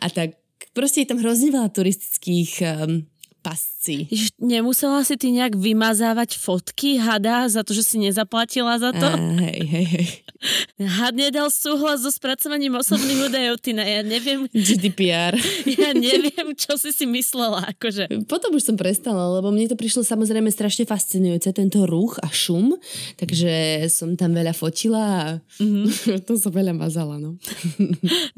A 0.00 0.08
tak 0.08 0.40
proste 0.72 1.04
je 1.04 1.08
tam 1.12 1.20
hrozne 1.20 1.52
veľa 1.52 1.68
turistických 1.72 2.52
um, 2.64 3.04
pasci. 3.46 4.10
Nemusela 4.42 5.06
si 5.06 5.14
ty 5.14 5.30
nejak 5.30 5.54
vymazávať 5.54 6.34
fotky 6.42 6.98
hada 6.98 7.46
za 7.46 7.62
to, 7.62 7.70
že 7.70 7.86
si 7.86 7.96
nezaplatila 8.02 8.82
za 8.82 8.90
to? 8.90 9.06
A, 9.06 9.14
hej, 9.46 9.62
hej, 9.62 9.86
hej. 9.86 10.06
Had 11.00 11.16
nedal 11.16 11.48
súhlas 11.48 12.04
so 12.04 12.10
spracovaním 12.12 12.76
osobných 12.76 13.30
údajov, 13.30 13.56
Tina, 13.62 13.86
ja 13.86 14.02
neviem. 14.02 14.50
GDPR. 14.50 15.38
Ja 15.76 15.92
neviem, 15.92 16.56
čo 16.56 16.80
si 16.80 16.88
si 16.94 17.04
myslela. 17.04 17.68
Akože. 17.76 18.08
Potom 18.30 18.54
už 18.56 18.72
som 18.72 18.76
prestala, 18.80 19.28
lebo 19.38 19.52
mne 19.52 19.68
to 19.68 19.76
prišlo 19.76 20.06
samozrejme 20.06 20.48
strašne 20.48 20.88
fascinujúce, 20.88 21.52
tento 21.52 21.84
ruch 21.84 22.16
a 22.22 22.32
šum, 22.32 22.72
takže 23.20 23.84
som 23.92 24.16
tam 24.16 24.32
veľa 24.32 24.56
fotila 24.56 25.02
a 25.04 25.24
mm-hmm. 25.60 26.24
to 26.26 26.38
som 26.40 26.52
veľa 26.54 26.72
mazala. 26.72 27.20
No. 27.20 27.36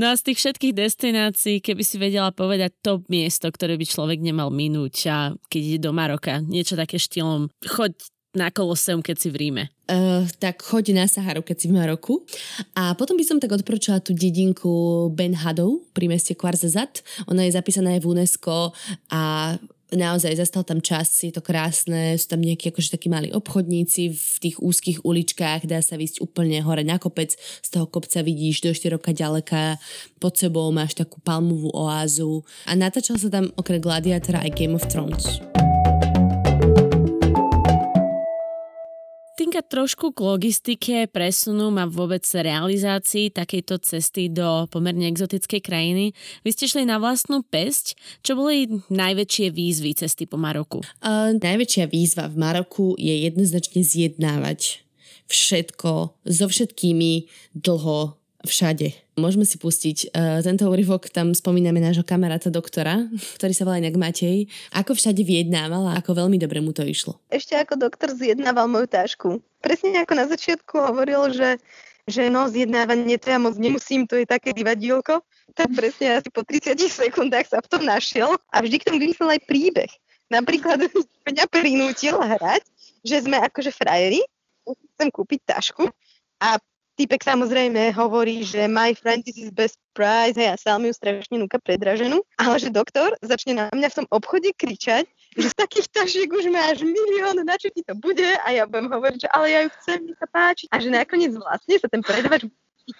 no 0.01 0.05
a 0.09 0.15
z 0.19 0.23
tých 0.33 0.39
všetkých 0.43 0.75
destinácií, 0.75 1.63
keby 1.63 1.83
si 1.87 1.97
vedela 2.01 2.35
povedať 2.35 2.75
top 2.83 3.07
miesto, 3.07 3.47
ktoré 3.51 3.79
by 3.79 3.87
človek 3.87 4.19
nemal 4.19 4.51
minúť, 4.51 4.98
a 5.07 5.37
keď 5.47 5.61
ide 5.63 5.79
do 5.87 5.95
Maroka. 5.95 6.43
Niečo 6.43 6.75
také 6.75 6.99
štýlom, 6.99 7.47
choď 7.63 7.95
na 8.37 8.53
Koloseum, 8.53 9.01
keď 9.01 9.17
si 9.17 9.29
v 9.33 9.37
Ríme. 9.41 9.65
Uh, 9.89 10.29
tak 10.37 10.61
choď 10.61 10.93
na 10.93 11.09
Saharu, 11.09 11.41
keď 11.41 11.57
si 11.65 11.67
v 11.73 11.81
Maroku. 11.81 12.23
A 12.77 12.93
potom 12.93 13.17
by 13.17 13.25
som 13.25 13.41
tak 13.41 13.51
odporúčala 13.57 14.05
tú 14.05 14.13
dedinku 14.13 15.09
Ben 15.17 15.33
Hadou 15.33 15.83
pri 15.97 16.13
meste 16.13 16.37
Kvarzazat. 16.37 17.01
Ona 17.33 17.49
je 17.49 17.57
zapísaná 17.57 17.97
aj 17.97 18.05
v 18.05 18.11
UNESCO 18.13 18.77
a 19.09 19.57
naozaj 19.93 20.37
zastal 20.37 20.65
tam 20.65 20.85
čas, 20.85 21.09
je 21.25 21.33
to 21.33 21.41
krásne, 21.41 22.17
sú 22.21 22.27
tam 22.29 22.45
nejakí 22.45 22.69
akože 22.69 22.99
takí 22.99 23.09
mali 23.09 23.33
obchodníci 23.33 24.13
v 24.13 24.37
tých 24.41 24.57
úzkých 24.61 25.05
uličkách, 25.05 25.65
dá 25.65 25.81
sa 25.81 25.97
ísť 25.97 26.21
úplne 26.21 26.61
hore 26.61 26.85
na 26.85 27.01
kopec, 27.01 27.33
z 27.39 27.69
toho 27.69 27.89
kopca 27.89 28.21
vidíš 28.21 28.65
do 28.65 28.71
štyroka 28.77 29.17
ďaleka, 29.17 29.81
pod 30.21 30.37
sebou 30.37 30.69
máš 30.75 30.99
takú 30.99 31.21
palmovú 31.25 31.73
oázu 31.73 32.45
a 32.69 32.77
natáčal 32.77 33.17
sa 33.17 33.33
tam 33.33 33.49
okrem 33.57 33.81
Gladiatora 33.81 34.45
aj 34.45 34.53
Game 34.53 34.77
of 34.77 34.85
Thrones. 34.93 35.41
Týka 39.49 39.65
trošku 39.65 40.13
k 40.13 40.21
logistike, 40.29 40.97
presunu 41.09 41.73
a 41.81 41.89
vôbec 41.89 42.21
realizácii 42.21 43.33
takejto 43.33 43.81
cesty 43.81 44.29
do 44.29 44.69
pomerne 44.69 45.09
exotickej 45.09 45.65
krajiny, 45.65 46.13
vy 46.45 46.53
ste 46.53 46.69
šli 46.69 46.85
na 46.85 47.01
vlastnú 47.01 47.41
pesť. 47.41 47.97
Čo 48.21 48.37
boli 48.37 48.69
najväčšie 48.93 49.49
výzvy 49.49 49.97
cesty 49.97 50.29
po 50.29 50.37
Maroku? 50.37 50.85
Uh, 51.01 51.33
najväčšia 51.41 51.89
výzva 51.89 52.29
v 52.29 52.37
Maroku 52.45 52.93
je 53.01 53.25
jednoznačne 53.25 53.81
zjednávať 53.81 54.85
všetko 55.33 55.93
so 56.29 56.45
všetkými 56.45 57.33
dlho 57.57 58.18
všade. 58.47 58.95
Môžeme 59.19 59.43
si 59.43 59.59
pustiť 59.59 60.15
uh, 60.15 60.39
tento 60.47 60.71
úryvok, 60.71 61.11
tam 61.11 61.35
spomíname 61.35 61.83
nášho 61.83 62.07
kamaráta 62.07 62.55
doktora, 62.55 63.11
ktorý 63.35 63.51
sa 63.51 63.67
volá 63.67 63.83
inak 63.83 63.99
Matej, 63.99 64.47
ako 64.71 64.95
všade 64.95 65.27
vyjednával 65.27 65.91
a 65.91 65.99
ako 65.99 66.23
veľmi 66.23 66.39
dobre 66.39 66.63
mu 66.63 66.71
to 66.71 66.87
išlo. 66.87 67.19
Ešte 67.35 67.59
ako 67.59 67.75
doktor 67.91 68.15
zjednával 68.15 68.71
moju 68.71 68.87
tášku. 68.87 69.43
Presne 69.59 70.07
ako 70.07 70.13
na 70.15 70.31
začiatku 70.31 70.75
hovoril, 70.79 71.35
že, 71.35 71.59
že 72.07 72.31
no, 72.31 72.47
zjednávanie 72.47 73.19
to 73.19 73.35
ja 73.35 73.43
moc 73.43 73.59
nemusím, 73.59 74.07
to 74.07 74.15
je 74.15 74.27
také 74.29 74.55
divadielko. 74.55 75.19
Tak 75.59 75.75
presne 75.75 76.23
asi 76.23 76.31
po 76.31 76.47
30 76.47 76.79
sekundách 76.79 77.51
sa 77.51 77.59
v 77.59 77.71
tom 77.75 77.83
našiel 77.83 78.39
a 78.55 78.63
vždy 78.63 78.77
k 78.79 78.87
tomu 78.87 79.03
vymyslel 79.03 79.35
aj 79.35 79.43
príbeh. 79.51 79.91
Napríklad 80.31 80.87
mňa 81.27 81.45
prinútil 81.51 82.15
hrať, 82.15 82.63
že 83.03 83.27
sme 83.27 83.43
akože 83.43 83.75
frajeri, 83.75 84.23
chcem 84.95 85.09
kúpiť 85.11 85.59
tašku 85.59 85.91
a 86.39 86.61
Týpek 86.99 87.23
samozrejme 87.23 87.95
hovorí, 87.95 88.43
že 88.43 88.67
my 88.67 88.91
friend 88.91 89.23
this 89.23 89.39
is 89.39 89.55
best 89.55 89.79
price, 89.95 90.35
hej, 90.35 90.51
a 90.51 90.59
sám 90.59 90.83
ju 90.83 90.91
strašne 90.91 91.39
núka 91.39 91.63
predraženú, 91.63 92.27
ale 92.35 92.59
že 92.59 92.75
doktor 92.75 93.15
začne 93.23 93.55
na 93.55 93.65
mňa 93.71 93.87
v 93.87 93.97
tom 94.03 94.07
obchode 94.11 94.51
kričať, 94.59 95.07
že 95.39 95.47
z 95.47 95.55
takých 95.55 95.87
tašiek 95.95 96.27
už 96.27 96.51
máš 96.51 96.83
milión, 96.83 97.39
na 97.47 97.55
čo 97.55 97.71
ti 97.71 97.87
to 97.87 97.95
bude? 97.95 98.27
A 98.43 98.51
ja 98.51 98.67
budem 98.67 98.91
hovoriť, 98.91 99.15
že 99.15 99.29
ale 99.31 99.47
ja 99.47 99.61
ju 99.63 99.71
chcem, 99.79 100.11
mi 100.11 100.15
sa 100.19 100.27
páči. 100.27 100.67
A 100.75 100.83
že 100.83 100.91
nakoniec 100.91 101.39
vlastne 101.39 101.79
sa 101.79 101.87
ten 101.87 102.03
predavač 102.03 102.51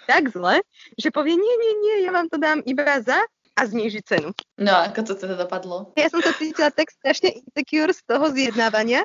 tak 0.07 0.31
zle, 0.31 0.63
že 0.95 1.11
povie, 1.11 1.35
nie, 1.35 1.55
nie, 1.59 1.73
nie, 1.83 1.95
ja 2.07 2.15
vám 2.15 2.31
to 2.31 2.39
dám 2.39 2.63
iba 2.63 3.03
za 3.03 3.19
a 3.59 3.61
zníži 3.67 3.99
cenu. 4.07 4.31
No 4.55 4.79
ako 4.79 5.11
to 5.11 5.13
teda 5.19 5.35
dopadlo? 5.35 5.91
Ja 5.99 6.07
som 6.07 6.23
sa 6.23 6.31
cítila 6.31 6.71
tak 6.71 6.87
strašne 6.87 7.35
insecure 7.35 7.91
z 7.91 7.99
toho 8.07 8.31
zjednávania, 8.31 9.03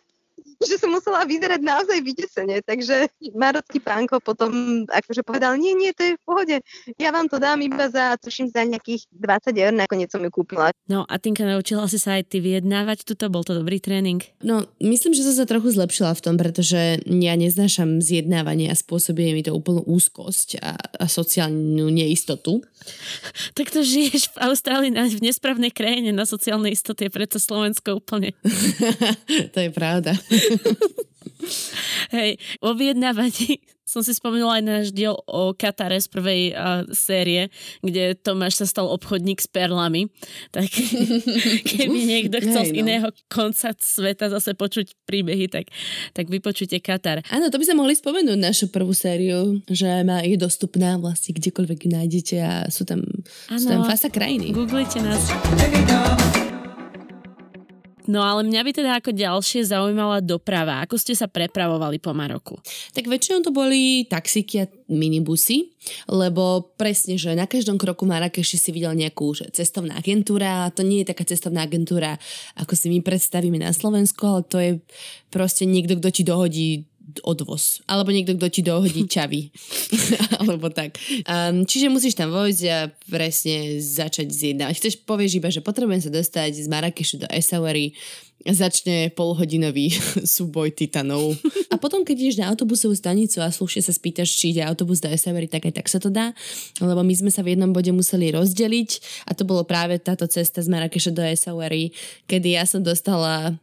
že 0.63 0.77
som 0.79 0.91
musela 0.93 1.27
vyzerať 1.27 1.61
naozaj 1.63 1.99
vydesene, 2.05 2.63
takže 2.63 3.11
marocký 3.35 3.79
pánko 3.83 4.21
potom 4.23 4.85
akože 4.87 5.27
povedal, 5.27 5.59
nie, 5.59 5.75
nie, 5.75 5.91
to 5.91 6.13
je 6.13 6.13
v 6.15 6.23
pohode, 6.23 6.57
ja 6.99 7.11
vám 7.11 7.27
to 7.27 7.43
dám 7.43 7.61
iba 7.65 7.91
za, 7.91 8.15
tuším, 8.21 8.51
za 8.53 8.63
nejakých 8.63 9.09
20 9.11 9.55
eur, 9.55 9.73
nakoniec 9.75 10.11
som 10.11 10.23
ju 10.23 10.31
kúpila. 10.31 10.71
No 10.87 11.09
a 11.09 11.15
Tinka, 11.17 11.49
naučila 11.49 11.89
si 11.89 11.97
sa 11.97 12.21
aj 12.21 12.31
ty 12.31 12.39
vyjednávať, 12.45 13.09
tuto 13.09 13.33
bol 13.33 13.43
to 13.43 13.57
dobrý 13.57 13.81
tréning? 13.81 14.21
No, 14.45 14.69
myslím, 14.79 15.17
že 15.17 15.25
som 15.25 15.35
sa 15.35 15.47
trochu 15.49 15.73
zlepšila 15.73 16.13
v 16.15 16.23
tom, 16.23 16.35
pretože 16.37 17.01
ja 17.03 17.35
neznášam 17.35 18.05
zjednávanie 18.05 18.69
a 18.69 18.77
spôsobuje 18.77 19.33
mi 19.33 19.43
to 19.43 19.57
úplnú 19.57 19.83
úzkosť 19.87 20.61
a, 20.61 20.77
a 20.77 21.05
sociálnu 21.09 21.89
neistotu. 21.89 22.61
Tak 23.57 23.73
to 23.73 23.81
žiješ 23.81 24.35
v 24.35 24.37
Austrálii 24.45 24.93
v 24.93 25.25
nesprávnej 25.25 25.73
krajine 25.73 26.13
na 26.13 26.29
sociálnej 26.29 26.77
istote, 26.77 27.09
preto 27.09 27.41
Slovensko 27.41 27.97
úplne. 28.03 28.37
to 29.55 29.59
je 29.59 29.71
pravda. 29.73 30.13
Hej, 32.17 32.41
o 32.65 32.73
vyjednávaní 32.73 33.61
som 33.85 34.01
si 34.01 34.17
spomenula 34.17 34.59
aj 34.59 34.65
náš 34.65 34.87
diel 34.91 35.13
o 35.29 35.53
Katare 35.53 36.01
z 36.01 36.09
prvej 36.09 36.43
uh, 36.57 36.83
série, 36.91 37.53
kde 37.85 38.17
Tomáš 38.17 38.65
sa 38.65 38.67
stal 38.67 38.89
obchodník 38.89 39.45
s 39.45 39.47
perlami. 39.47 40.09
Tak 40.51 40.67
keby 41.71 41.99
niekto 42.03 42.41
chcel 42.43 42.65
Hej, 42.65 42.73
no. 42.73 42.75
z 42.75 42.81
iného 42.81 43.09
konca 43.29 43.71
sveta 43.77 44.33
zase 44.33 44.57
počuť 44.57 44.99
príbehy, 45.05 45.53
tak, 45.53 45.69
tak 46.17 46.27
vypočujte 46.33 46.81
Katar. 46.81 47.21
Áno, 47.29 47.53
to 47.53 47.61
by 47.61 47.65
sme 47.69 47.85
mohli 47.85 47.95
spomenúť 47.95 48.39
našu 48.41 48.67
prvú 48.73 48.97
sériu, 48.97 49.61
že 49.69 49.87
má, 50.03 50.25
je 50.25 50.41
dostupná 50.41 50.97
vlastne 50.97 51.37
kdekoľvek 51.37 51.79
ju 51.85 51.89
nájdete 51.93 52.37
a 52.41 52.53
sú 52.73 52.89
tam, 52.89 53.05
ano, 53.53 53.61
sú 53.61 53.69
tam 53.69 53.85
fasa 53.85 54.09
krajiny. 54.09 54.57
Googlite 54.57 54.99
nás. 55.05 55.29
No 58.05 58.21
ale 58.21 58.45
mňa 58.45 58.61
by 58.61 58.71
teda 58.77 58.91
ako 59.01 59.17
ďalšie 59.17 59.65
zaujímala 59.65 60.21
doprava. 60.21 60.85
Ako 60.85 61.01
ste 61.01 61.17
sa 61.17 61.25
prepravovali 61.25 61.97
po 61.97 62.13
Maroku? 62.13 62.61
Tak 62.93 63.09
väčšinou 63.09 63.41
to 63.41 63.49
boli 63.49 64.05
taxíky 64.05 64.61
a 64.61 64.69
minibusy, 64.93 65.73
lebo 66.13 66.75
presne, 66.77 67.17
že 67.17 67.33
na 67.33 67.49
každom 67.49 67.81
kroku 67.81 68.05
Marrakeši 68.05 68.57
si 68.61 68.71
videl 68.77 68.93
nejakú 68.93 69.33
že 69.33 69.49
cestovná 69.57 69.97
agentúra 69.97 70.69
to 70.77 70.85
nie 70.85 71.01
je 71.01 71.11
taká 71.17 71.25
cestovná 71.25 71.65
agentúra, 71.65 72.21
ako 72.61 72.77
si 72.77 72.93
my 72.93 73.01
predstavíme 73.01 73.57
na 73.57 73.73
Slovensku, 73.73 74.21
ale 74.29 74.41
to 74.45 74.59
je 74.61 74.71
proste 75.33 75.65
niekto, 75.65 75.97
kto 75.97 76.09
ti 76.13 76.23
dohodí 76.23 76.69
odvoz. 77.23 77.85
Alebo 77.87 78.11
niekto, 78.11 78.35
kto 78.35 78.47
ti 78.51 78.61
dohodí 78.67 79.07
čavy. 79.15 79.55
Alebo 80.43 80.73
tak. 80.73 80.99
Um, 81.29 81.69
čiže 81.69 81.93
musíš 81.93 82.19
tam 82.19 82.35
vojsť 82.35 82.63
a 82.73 82.91
presne 83.07 83.79
začať 83.79 84.33
zjednávať. 84.33 84.75
Chceš, 84.81 84.95
povieš 85.07 85.39
iba, 85.39 85.53
že 85.53 85.63
potrebujem 85.63 86.03
sa 86.03 86.11
dostať 86.11 86.65
z 86.65 86.67
Marrakešu 86.67 87.23
do 87.23 87.29
Essaoury, 87.31 87.95
začne 88.53 89.09
polhodinový 89.17 89.89
súboj 90.37 90.77
titanov. 90.77 91.33
A 91.73 91.81
potom, 91.81 92.05
keď 92.05 92.17
ideš 92.21 92.37
na 92.45 92.53
autobusovú 92.53 92.93
stanicu 92.93 93.41
a 93.41 93.49
slušne 93.49 93.81
sa 93.81 93.93
spýtaš, 93.97 94.37
či 94.37 94.53
ide 94.53 94.61
autobus 94.61 95.01
do 95.01 95.09
Essaoury, 95.09 95.49
tak 95.49 95.65
aj 95.65 95.81
tak 95.81 95.89
sa 95.89 95.97
to 95.97 96.13
dá. 96.13 96.37
Lebo 96.83 97.01
my 97.01 97.15
sme 97.17 97.33
sa 97.33 97.41
v 97.41 97.57
jednom 97.57 97.73
bode 97.73 97.89
museli 97.95 98.35
rozdeliť 98.35 98.91
a 99.31 99.33
to 99.33 99.49
bolo 99.49 99.65
práve 99.65 99.97
táto 99.97 100.29
cesta 100.29 100.61
z 100.61 100.69
Marrakeša 100.69 101.17
do 101.17 101.25
Essaoury, 101.25 101.97
kedy 102.29 102.61
ja 102.61 102.69
som 102.69 102.85
dostala 102.85 103.57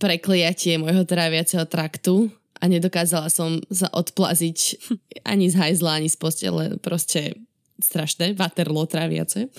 prekliatie 0.00 0.80
môjho 0.80 1.04
tráviaceho 1.04 1.64
traktu 1.68 2.32
a 2.64 2.68
nedokázala 2.72 3.28
som 3.28 3.60
sa 3.68 3.92
odplaziť 3.92 4.80
ani 5.28 5.52
z 5.52 5.60
hajzla, 5.60 6.00
ani 6.00 6.08
z 6.08 6.16
postele, 6.16 6.80
proste 6.80 7.36
strašné, 7.74 8.38
vaterlo 8.38 8.86
tráviace. 8.86 9.50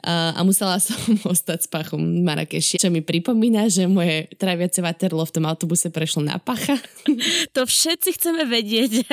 A, 0.00 0.32
a 0.32 0.40
musela 0.42 0.80
som 0.80 0.96
ostať 1.32 1.58
s 1.62 1.68
pachom 1.68 2.00
v 2.00 2.24
Marrakeši, 2.24 2.80
čo 2.80 2.88
mi 2.88 3.04
pripomína, 3.04 3.68
že 3.68 3.84
moje 3.84 4.32
tráviace 4.40 4.80
vaterlo 4.80 5.22
v 5.28 5.34
tom 5.36 5.44
autobuse 5.44 5.92
prešlo 5.92 6.24
na 6.24 6.40
pacha. 6.40 6.76
To 7.56 7.66
všetci 7.66 8.16
chceme 8.16 8.46
vedieť. 8.46 9.04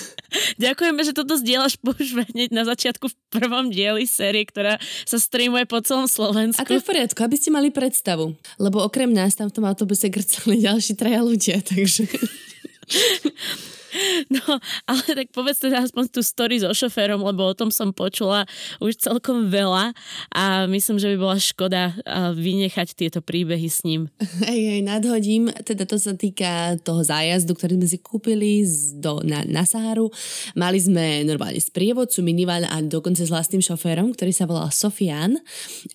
Ďakujeme, 0.62 1.00
že 1.02 1.12
toto 1.12 1.34
zdieľaš 1.34 1.82
už 1.82 2.30
hneď 2.32 2.54
na 2.54 2.62
začiatku 2.62 3.10
v 3.10 3.16
prvom 3.34 3.66
dieli 3.68 4.06
série, 4.06 4.46
ktorá 4.46 4.78
sa 5.02 5.18
streamuje 5.18 5.66
po 5.66 5.82
celom 5.82 6.06
Slovensku. 6.06 6.62
A 6.62 6.68
to 6.68 6.78
je 6.78 6.84
v 6.84 6.86
poriadku, 6.86 7.18
aby 7.26 7.34
ste 7.34 7.50
mali 7.50 7.74
predstavu. 7.74 8.38
Lebo 8.62 8.86
okrem 8.86 9.10
nás 9.10 9.34
tam 9.34 9.50
v 9.50 9.56
tom 9.58 9.66
autobuse 9.66 10.06
grcali 10.06 10.62
ďalší 10.62 10.94
traja 10.94 11.20
ľudia, 11.20 11.58
takže... 11.66 12.06
No, 14.30 14.62
ale 14.86 15.02
tak 15.02 15.34
povedz 15.34 15.66
teda 15.66 15.82
aspoň 15.82 16.04
tú 16.14 16.22
story 16.22 16.62
so 16.62 16.70
šoférom, 16.70 17.26
lebo 17.26 17.42
o 17.42 17.58
tom 17.58 17.74
som 17.74 17.90
počula 17.90 18.46
už 18.78 18.94
celkom 19.02 19.50
veľa 19.50 19.90
a 20.30 20.70
myslím, 20.70 21.02
že 21.02 21.10
by 21.14 21.16
bola 21.18 21.36
škoda 21.38 21.98
vynechať 22.38 22.94
tieto 22.94 23.18
príbehy 23.18 23.66
s 23.66 23.82
ním. 23.82 24.06
Hej, 24.46 24.60
hej, 24.78 24.80
nadhodím. 24.86 25.50
Teda 25.66 25.84
to 25.84 25.98
sa 25.98 26.14
týka 26.14 26.78
toho 26.86 27.02
zájazdu, 27.02 27.52
ktorý 27.54 27.82
sme 27.82 27.88
si 27.90 27.98
kúpili 27.98 28.62
do, 28.98 29.20
na, 29.26 29.42
na 29.46 29.66
Saharu. 29.66 30.10
Mali 30.54 30.78
sme 30.78 31.26
normálne 31.26 31.58
sprievodcu, 31.58 32.22
minivan 32.22 32.66
a 32.66 32.78
dokonca 32.82 33.22
s 33.22 33.30
vlastným 33.30 33.62
šoférom, 33.62 34.14
ktorý 34.14 34.32
sa 34.32 34.46
volal 34.46 34.70
Sofian, 34.70 35.38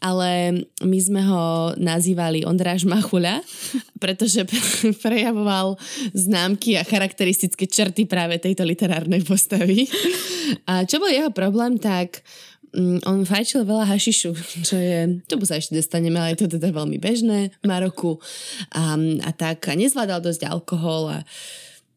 ale 0.03 0.63
my 0.83 0.99
sme 0.99 1.21
ho 1.23 1.73
nazývali 1.79 2.43
Ondráž 2.43 2.83
Machuľa, 2.83 3.41
pretože 3.99 4.43
prejavoval 5.05 5.79
známky 6.11 6.75
a 6.75 6.87
charakteristické 6.87 7.65
črty 7.67 8.05
práve 8.05 8.39
tejto 8.39 8.67
literárnej 8.67 9.23
postavy. 9.23 9.87
A 10.67 10.83
čo 10.83 10.99
bol 10.99 11.09
jeho 11.09 11.31
problém, 11.31 11.79
tak 11.79 12.21
mm, 12.75 13.07
on 13.07 13.23
fajčil 13.23 13.63
veľa 13.63 13.87
hašišu, 13.87 14.31
čo 14.67 14.75
je, 14.75 15.23
to 15.25 15.39
sa 15.47 15.59
ešte 15.59 15.79
dostaneme, 15.79 16.19
ale 16.19 16.35
je 16.35 16.45
to 16.45 16.59
teda 16.59 16.75
veľmi 16.75 16.99
bežné 16.99 17.55
v 17.63 17.65
Maroku 17.65 18.19
a, 18.75 18.99
a 19.23 19.29
tak 19.31 19.71
a 19.71 19.73
nezvládal 19.73 20.19
dosť 20.19 20.47
alkohol 20.47 21.09
a 21.09 21.19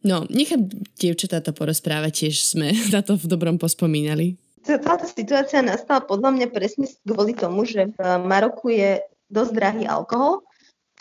no, 0.06 0.24
nechám 0.30 0.70
dievčatá 0.98 1.42
to 1.42 1.50
porozprávať, 1.50 2.26
tiež 2.26 2.36
sme 2.46 2.70
na 2.94 3.02
to 3.02 3.18
v 3.18 3.26
dobrom 3.26 3.58
pospomínali. 3.58 4.38
Táto 4.68 5.08
situácia 5.08 5.64
nastala 5.64 6.04
podľa 6.04 6.28
mňa 6.36 6.46
presne 6.52 6.84
kvôli 7.00 7.32
tomu, 7.32 7.64
že 7.64 7.88
v 7.88 8.00
Maroku 8.20 8.68
je 8.68 9.00
dosť 9.32 9.52
drahý 9.56 9.84
alkohol 9.88 10.44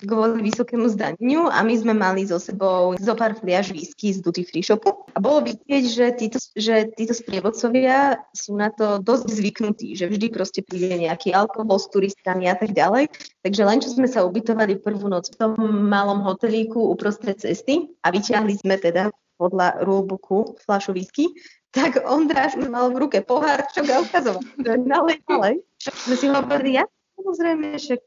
kvôli 0.06 0.46
vysokému 0.46 0.86
zdaneniu 0.94 1.50
a 1.50 1.66
my 1.66 1.74
sme 1.74 1.94
mali 1.98 2.22
so 2.30 2.38
sebou 2.38 2.94
zo 3.02 3.14
pár 3.18 3.34
fliaž 3.34 3.74
whisky 3.74 4.14
z 4.14 4.22
duty 4.22 4.46
free 4.46 4.62
shopu. 4.62 4.94
A 5.14 5.18
bolo 5.18 5.42
vidieť, 5.42 5.84
že 5.90 6.06
títo, 6.14 6.38
že 6.54 6.94
títo 6.94 7.18
sprievodcovia 7.18 8.22
sú 8.36 8.54
na 8.54 8.70
to 8.70 9.02
dosť 9.02 9.26
zvyknutí, 9.34 9.98
že 9.98 10.06
vždy 10.06 10.30
proste 10.30 10.62
príde 10.62 10.94
nejaký 10.94 11.34
alkohol 11.34 11.82
s 11.82 11.90
turistami 11.90 12.46
a 12.46 12.54
tak 12.54 12.78
ďalej. 12.78 13.10
Takže 13.42 13.62
len 13.66 13.82
čo 13.82 13.90
sme 13.90 14.06
sa 14.06 14.22
ubytovali 14.22 14.78
prvú 14.78 15.10
noc 15.10 15.34
v 15.34 15.40
tom 15.42 15.52
malom 15.90 16.22
hotelíku 16.22 16.78
uprostred 16.94 17.42
cesty 17.42 17.90
a 18.06 18.14
vyťahli 18.14 18.54
sme 18.62 18.78
teda 18.78 19.10
podľa 19.38 19.86
rulebooku 19.86 20.58
fľašu 20.66 20.98
whisky, 20.98 21.30
tak 21.70 22.02
Ondráš 22.10 22.58
mal 22.58 22.90
v 22.90 23.06
ruke 23.06 23.22
pohár, 23.22 23.62
čo 23.70 23.86
ga 23.86 24.02
ukazoval. 24.02 24.42
Nalej, 24.66 25.22
nalej. 25.30 25.62
Sme 25.78 26.16
si 26.18 26.26
hovorili, 26.26 26.82
ja 26.82 26.90
samozrejme, 27.28 27.76
však 27.76 28.02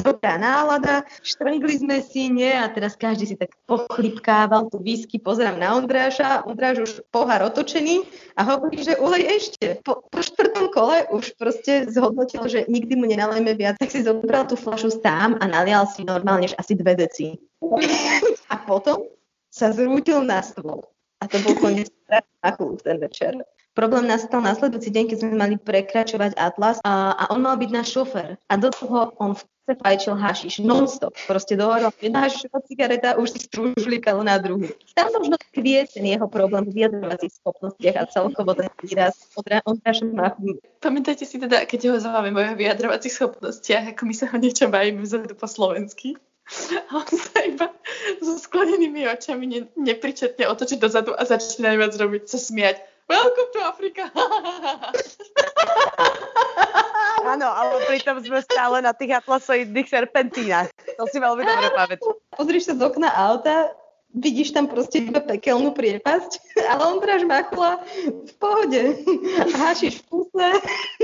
dobrá 0.00 0.40
nálada, 0.40 1.04
štrngli 1.20 1.84
sme 1.84 2.00
si, 2.00 2.32
nie, 2.32 2.48
a 2.48 2.64
teraz 2.72 2.96
každý 2.96 3.28
si 3.28 3.36
tak 3.36 3.52
pochlipkával 3.68 4.72
tu 4.72 4.80
whisky, 4.80 5.20
pozerám 5.20 5.60
na 5.60 5.76
Ondráša, 5.76 6.48
Ondráš 6.48 6.88
už 6.88 6.92
pohár 7.12 7.44
otočený 7.52 8.08
a 8.32 8.48
hovorí, 8.48 8.80
že 8.80 8.96
ulej 8.96 9.28
ešte. 9.28 9.84
Po, 9.84 10.00
po 10.08 10.24
štvrtom 10.24 10.72
kole 10.72 11.04
už 11.12 11.36
proste 11.36 11.84
zhodnotil, 11.92 12.48
že 12.48 12.64
nikdy 12.64 12.96
mu 12.96 13.04
nenalejme 13.04 13.52
viac, 13.52 13.76
tak 13.76 13.92
si 13.92 14.00
zobral 14.00 14.48
tú 14.48 14.56
flašu 14.56 14.88
sám 14.88 15.36
a 15.36 15.44
nalial 15.44 15.84
si 15.84 16.00
normálne 16.08 16.48
asi 16.56 16.72
dve 16.72 16.96
deci. 16.96 17.36
A 18.48 18.56
potom 18.56 19.04
sa 19.52 19.68
zrútil 19.68 20.24
na 20.24 20.40
stôl. 20.40 20.80
A 21.20 21.28
to 21.28 21.36
bol 21.44 21.54
koniec 21.60 21.92
ten 22.08 22.96
večer. 22.96 23.36
Problém 23.72 24.04
nastal 24.04 24.44
nasledujúci 24.44 24.92
deň, 24.92 25.04
keď 25.08 25.16
sme 25.24 25.32
mali 25.32 25.56
prekračovať 25.56 26.36
Atlas 26.36 26.76
a, 26.84 27.16
a 27.16 27.22
on 27.32 27.40
mal 27.40 27.56
byť 27.56 27.70
náš 27.72 27.96
šofer. 27.96 28.36
A 28.48 28.54
do 28.60 28.68
toho 28.68 29.16
on 29.16 29.32
v 29.32 29.42
fajčil 29.70 30.18
hašiš 30.18 30.60
non-stop. 30.66 31.14
Proste 31.30 31.54
dohovoril 31.54 31.94
jedna 32.02 32.26
hašišová 32.26 32.58
cigareta 32.66 33.08
už 33.16 33.30
si 33.30 33.38
strúžlikal 33.46 34.18
na 34.20 34.36
druhú. 34.36 34.66
Tam 34.98 35.08
možno 35.14 35.38
tkvie 35.38 35.86
ten 35.86 36.04
jeho 36.04 36.26
problém 36.26 36.66
v 36.66 36.82
vyjadrovacích 36.82 37.32
schopnostiach 37.40 37.96
a 37.96 38.04
celkovo 38.10 38.58
ten 38.58 38.68
výraz 38.82 39.14
od 39.38 39.46
Ondráša 39.46 40.04
Machu. 40.10 40.58
Pamätáte 40.82 41.24
si 41.24 41.38
teda, 41.38 41.62
keď 41.64 41.94
ho 41.94 41.98
zaujímame 42.02 42.36
o 42.36 42.44
jeho 42.44 42.56
vyjadrovacích 42.58 43.14
schopnostiach, 43.14 43.84
ako 43.94 44.02
my 44.04 44.14
sa 44.18 44.26
ho 44.28 44.36
niečo 44.36 44.66
bavíme 44.66 45.00
vzadu 45.00 45.32
po 45.38 45.46
slovensky? 45.46 46.18
A 46.90 46.98
on 46.98 47.06
sa 47.06 47.38
iba 47.46 47.70
so 48.18 48.34
sklenenými 48.34 49.06
očami 49.06 49.46
ne, 49.46 49.60
nepričetne 49.78 50.42
otočiť 50.50 50.78
dozadu 50.82 51.14
a 51.14 51.22
začne 51.22 51.70
najviac 51.70 51.94
robiť 51.94 52.22
sa 52.26 52.38
smiať. 52.38 52.82
Welcome 53.10 53.50
to 53.52 53.60
Africa! 53.64 54.02
Áno, 57.22 57.46
ale 57.46 57.86
pritom 57.86 58.18
sme 58.18 58.42
stále 58.42 58.82
na 58.82 58.90
tých 58.90 59.22
atlasoidných 59.22 59.86
serpentínach. 59.86 60.74
To 60.98 61.06
si 61.06 61.22
veľmi 61.22 61.46
dobre 61.46 61.68
pamätám. 61.70 62.18
Pozrieš 62.34 62.72
sa 62.72 62.74
z 62.74 62.82
okna 62.82 63.14
auta, 63.14 63.70
vidíš 64.12 64.52
tam 64.52 64.68
proste 64.68 65.00
iba 65.00 65.20
pekelnú 65.22 65.72
priepasť, 65.72 66.30
ale 66.70 66.82
on 66.82 66.98
práž 67.00 67.24
machla 67.24 67.80
v 68.04 68.32
pohode. 68.36 68.82
Hášiš 69.56 70.02
v 70.02 70.04
kuse, 70.10 70.48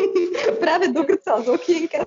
práve 0.62 0.92
dokrcal 0.92 1.46
z 1.46 1.48
okienka, 1.54 2.04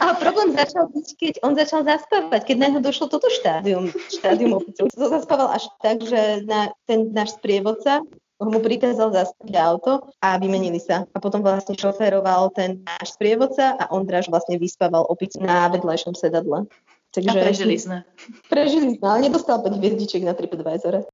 a 0.00 0.16
problém 0.16 0.56
začal 0.56 0.88
byť, 0.88 1.06
keď 1.20 1.34
on 1.44 1.52
začal 1.52 1.84
zaspávať, 1.84 2.40
keď 2.48 2.56
na 2.56 2.66
neho 2.72 2.82
došlo 2.82 3.12
toto 3.12 3.28
štádium, 3.28 3.92
štádium 4.08 4.56
opicu. 4.56 4.88
To 4.88 5.06
zaspával 5.12 5.52
až 5.52 5.68
tak, 5.84 6.00
že 6.00 6.44
na, 6.48 6.72
ten 6.88 7.12
náš 7.12 7.36
sprievodca 7.36 8.00
mu 8.42 8.58
prikázal 8.60 9.14
zastaviť 9.14 9.54
auto 9.56 10.10
a 10.18 10.36
vymenili 10.36 10.82
sa. 10.82 11.06
A 11.14 11.18
potom 11.22 11.40
vlastne 11.40 11.78
šoféroval 11.78 12.50
ten 12.52 12.82
náš 12.82 13.14
sprievodca 13.14 13.78
a 13.78 13.88
Ondráš 13.94 14.28
vlastne 14.28 14.58
vyspával 14.58 15.06
opicu 15.06 15.40
na 15.40 15.70
vedľajšom 15.70 16.18
sedadle. 16.18 16.66
Takže, 17.14 17.30
a 17.30 17.34
prežili 17.46 17.78
sme. 17.78 18.02
Prežili 18.50 18.98
sme, 18.98 19.04
ale 19.06 19.30
nedostal 19.30 19.62
5 19.62 19.78
hviezdičiek 19.78 20.26
na 20.26 20.34
TripAdvisor 20.34 21.06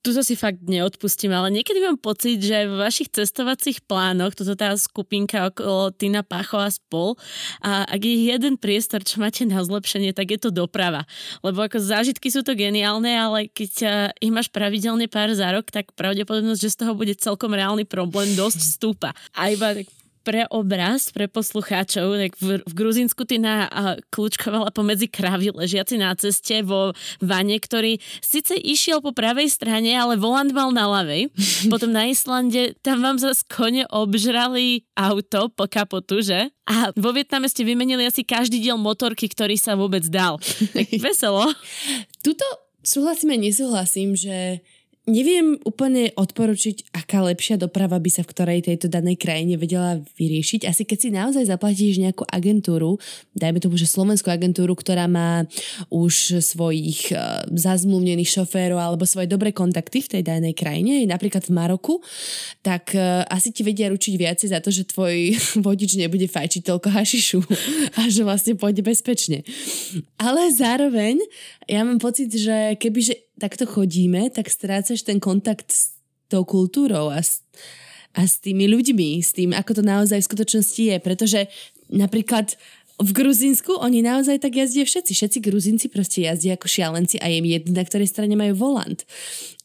tu 0.00 0.16
si 0.16 0.32
fakt 0.32 0.64
neodpustím, 0.64 1.36
ale 1.36 1.52
niekedy 1.52 1.84
mám 1.84 2.00
pocit, 2.00 2.40
že 2.40 2.64
v 2.64 2.80
vašich 2.80 3.12
cestovacích 3.12 3.84
plánoch, 3.84 4.32
toto 4.32 4.56
tá 4.56 4.72
skupinka 4.72 5.52
okolo 5.52 5.92
Tina 5.92 6.24
Pacho 6.24 6.56
a 6.56 6.72
spol, 6.72 7.20
a 7.60 7.84
ak 7.84 8.00
je 8.00 8.32
jeden 8.32 8.56
priestor, 8.56 9.04
čo 9.04 9.20
máte 9.20 9.44
na 9.44 9.60
zlepšenie, 9.60 10.16
tak 10.16 10.32
je 10.32 10.40
to 10.40 10.48
doprava. 10.48 11.04
Lebo 11.44 11.60
ako 11.60 11.76
zážitky 11.76 12.32
sú 12.32 12.40
to 12.40 12.56
geniálne, 12.56 13.12
ale 13.12 13.52
keď 13.52 13.72
ich 14.16 14.32
máš 14.32 14.48
pravidelne 14.48 15.04
pár 15.04 15.36
za 15.36 15.52
rok, 15.52 15.68
tak 15.68 15.92
pravdepodobnosť, 15.92 16.60
že 16.64 16.72
z 16.72 16.78
toho 16.80 16.92
bude 16.96 17.12
celkom 17.20 17.52
reálny 17.52 17.84
problém, 17.84 18.32
dosť 18.32 18.60
stúpa. 18.80 19.12
A 19.36 19.52
iba 19.52 19.76
tak 19.76 19.86
pre 20.20 20.44
obraz, 20.52 21.08
pre 21.10 21.26
poslucháčov, 21.26 22.16
tak 22.16 22.32
v, 22.38 22.60
v 22.60 22.72
Gruzínsku 22.76 23.24
ty 23.24 23.40
na 23.40 23.66
uh, 23.66 23.96
kľúčkovala 24.12 24.70
pomedzi 24.70 25.08
kravy 25.08 25.52
ležiaci 25.52 25.96
na 25.96 26.12
ceste 26.16 26.60
vo 26.60 26.92
vane, 27.18 27.56
ktorý 27.56 27.98
síce 28.20 28.56
išiel 28.56 29.00
po 29.00 29.16
pravej 29.16 29.48
strane, 29.48 29.92
ale 29.96 30.20
volant 30.20 30.52
mal 30.52 30.70
na 30.70 30.84
ľavej. 30.86 31.32
Potom 31.72 31.90
na 31.90 32.08
Islande, 32.08 32.76
tam 32.84 33.00
vám 33.00 33.16
zase 33.16 33.44
kone 33.48 33.88
obžrali 33.88 34.84
auto 34.94 35.48
po 35.52 35.64
kapotu, 35.64 36.20
že? 36.20 36.52
A 36.68 36.94
vo 36.94 37.10
Vietname 37.10 37.50
ste 37.50 37.66
vymenili 37.66 38.06
asi 38.06 38.22
každý 38.22 38.62
diel 38.62 38.78
motorky, 38.78 39.26
ktorý 39.26 39.58
sa 39.58 39.74
vôbec 39.74 40.06
dal. 40.06 40.38
Tak 40.76 40.86
veselo. 41.04 41.50
Tuto 42.22 42.46
súhlasím 42.84 43.36
a 43.36 43.38
nesúhlasím, 43.40 44.16
že 44.16 44.60
Neviem 45.08 45.56
úplne 45.64 46.12
odporučiť, 46.12 46.92
aká 46.92 47.24
lepšia 47.24 47.56
doprava 47.56 47.96
by 47.96 48.10
sa 48.12 48.20
v 48.20 48.36
ktorej 48.36 48.68
tejto 48.68 48.92
danej 48.92 49.16
krajine 49.16 49.56
vedela 49.56 49.96
vyriešiť. 50.20 50.68
Asi 50.68 50.84
keď 50.84 50.98
si 51.00 51.08
naozaj 51.08 51.48
zaplatíš 51.48 51.96
nejakú 52.04 52.28
agentúru, 52.28 53.00
dajme 53.32 53.64
tomu, 53.64 53.80
že 53.80 53.88
slovenskú 53.88 54.28
agentúru, 54.28 54.76
ktorá 54.76 55.08
má 55.08 55.48
už 55.88 56.44
svojich 56.44 57.16
uh, 57.16 57.40
zazmluvnených 57.48 58.28
šoférov 58.28 58.76
alebo 58.76 59.08
svoje 59.08 59.24
dobré 59.24 59.56
kontakty 59.56 60.04
v 60.04 60.20
tej 60.20 60.22
danej 60.22 60.52
krajine, 60.52 61.08
napríklad 61.08 61.48
v 61.48 61.56
Maroku, 61.56 62.04
tak 62.60 62.92
uh, 62.92 63.24
asi 63.32 63.56
ti 63.56 63.64
vedia 63.64 63.88
ručiť 63.88 64.14
viacej 64.20 64.52
za 64.52 64.60
to, 64.60 64.68
že 64.68 64.84
tvoj 64.84 65.32
vodič 65.64 65.96
nebude 65.96 66.28
fajčiť 66.28 66.60
toľko 66.68 66.92
hašišu 66.92 67.40
a 67.98 68.12
že 68.12 68.20
vlastne 68.20 68.52
pôjde 68.52 68.84
bezpečne. 68.84 69.48
Ale 70.20 70.52
zároveň 70.52 71.24
ja 71.64 71.88
mám 71.88 71.96
pocit, 71.96 72.28
že 72.28 72.76
kebyže 72.76 73.29
takto 73.40 73.64
chodíme, 73.64 74.28
tak 74.28 74.52
strácaš 74.52 75.00
ten 75.00 75.16
kontakt 75.16 75.72
s 75.72 75.96
tou 76.28 76.44
kultúrou 76.44 77.08
a 77.08 77.24
s, 77.24 77.40
a 78.12 78.28
s 78.28 78.38
tými 78.38 78.68
ľuďmi, 78.68 79.24
s 79.24 79.32
tým, 79.32 79.56
ako 79.56 79.80
to 79.80 79.82
naozaj 79.82 80.20
v 80.20 80.28
skutočnosti 80.28 80.82
je. 80.84 80.96
Pretože 81.00 81.40
napríklad 81.88 82.54
v 83.00 83.10
Gruzínsku 83.16 83.80
oni 83.80 84.04
naozaj 84.04 84.44
tak 84.44 84.60
jazdia 84.60 84.84
všetci. 84.84 85.12
Všetci 85.16 85.38
Gruzinci 85.40 85.86
proste 85.88 86.28
jazdia 86.28 86.60
ako 86.60 86.68
šialenci 86.68 87.16
a 87.16 87.32
je 87.32 87.40
jedno, 87.40 87.72
na 87.72 87.84
ktorej 87.88 88.12
strane 88.12 88.36
majú 88.36 88.52
volant. 88.60 89.08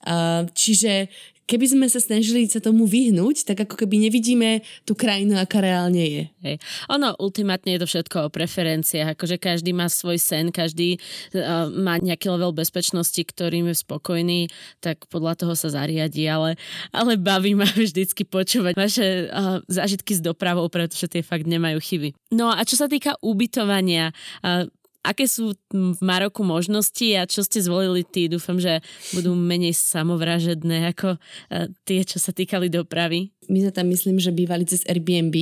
Uh, 0.08 0.48
čiže 0.56 1.12
keby 1.46 1.66
sme 1.78 1.86
sa 1.90 2.02
snažili 2.02 2.50
sa 2.50 2.62
tomu 2.62 2.90
vyhnúť, 2.90 3.46
tak 3.46 3.70
ako 3.70 3.86
keby 3.86 4.10
nevidíme 4.10 4.66
tú 4.84 4.98
krajinu, 4.98 5.38
aká 5.38 5.62
reálne 5.62 6.02
je. 6.02 6.24
Hej. 6.42 6.56
Ono, 6.90 7.14
ultimátne 7.22 7.78
je 7.78 7.82
to 7.86 7.88
všetko 7.90 8.30
o 8.30 8.34
preferenciách, 8.34 9.14
akože 9.14 9.38
každý 9.38 9.72
má 9.72 9.86
svoj 9.86 10.18
sen, 10.18 10.50
každý 10.50 10.98
uh, 11.38 11.70
má 11.70 12.02
nejaký 12.02 12.34
level 12.34 12.54
bezpečnosti, 12.54 13.22
ktorým 13.22 13.70
je 13.70 13.78
spokojný, 13.78 14.50
tak 14.82 15.06
podľa 15.10 15.46
toho 15.46 15.54
sa 15.54 15.70
zariadi, 15.70 16.26
ale, 16.26 16.58
ale 16.90 17.18
baví 17.18 17.54
ma 17.54 17.70
vždycky 17.70 18.26
počúvať 18.26 18.74
vaše 18.74 19.30
uh, 19.30 19.62
zážitky 19.70 20.18
s 20.18 20.22
dopravou, 20.22 20.66
pretože 20.70 21.06
tie 21.06 21.22
fakt 21.22 21.46
nemajú 21.46 21.78
chyby. 21.78 22.10
No 22.34 22.50
a 22.50 22.66
čo 22.66 22.76
sa 22.76 22.90
týka 22.90 23.16
ubytovania, 23.22 24.12
uh, 24.42 24.66
aké 25.06 25.30
sú 25.30 25.54
v 25.70 26.00
Maroku 26.02 26.42
možnosti 26.42 27.06
a 27.14 27.30
čo 27.30 27.46
ste 27.46 27.62
zvolili 27.62 28.02
ty? 28.02 28.26
Dúfam, 28.26 28.58
že 28.58 28.82
budú 29.14 29.38
menej 29.38 29.78
samovražedné 29.78 30.90
ako 30.96 31.22
eh, 31.54 31.70
tie, 31.86 32.02
čo 32.02 32.18
sa 32.18 32.34
týkali 32.34 32.74
dopravy. 32.74 33.35
My 33.48 33.62
sme 33.64 33.72
tam 33.72 33.88
myslím, 33.92 34.18
že 34.18 34.34
bývali 34.34 34.66
cez 34.66 34.82
Airbnb. 34.86 35.36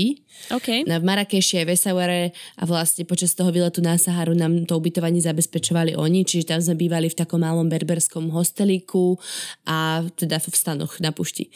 Okay. 0.50 0.84
Na, 0.84 1.00
v 1.00 1.06
Marrakeši 1.06 1.64
aj 1.64 1.66
v 1.66 1.74
Essaouare 1.78 2.22
a 2.58 2.64
vlastne 2.66 3.08
počas 3.08 3.38
toho 3.38 3.54
výletu 3.54 3.80
na 3.80 3.96
Saharu 3.96 4.34
nám 4.34 4.66
to 4.66 4.76
ubytovanie 4.76 5.22
zabezpečovali 5.22 5.94
oni, 5.96 6.26
čiže 6.26 6.52
tam 6.52 6.60
sme 6.60 6.76
bývali 6.76 7.08
v 7.08 7.18
takom 7.18 7.40
malom 7.40 7.70
berberskom 7.70 8.34
hostelíku 8.34 9.16
a 9.70 10.04
teda 10.18 10.42
v 10.42 10.46
stanoch 10.52 10.98
na 11.00 11.14
pušti. 11.14 11.54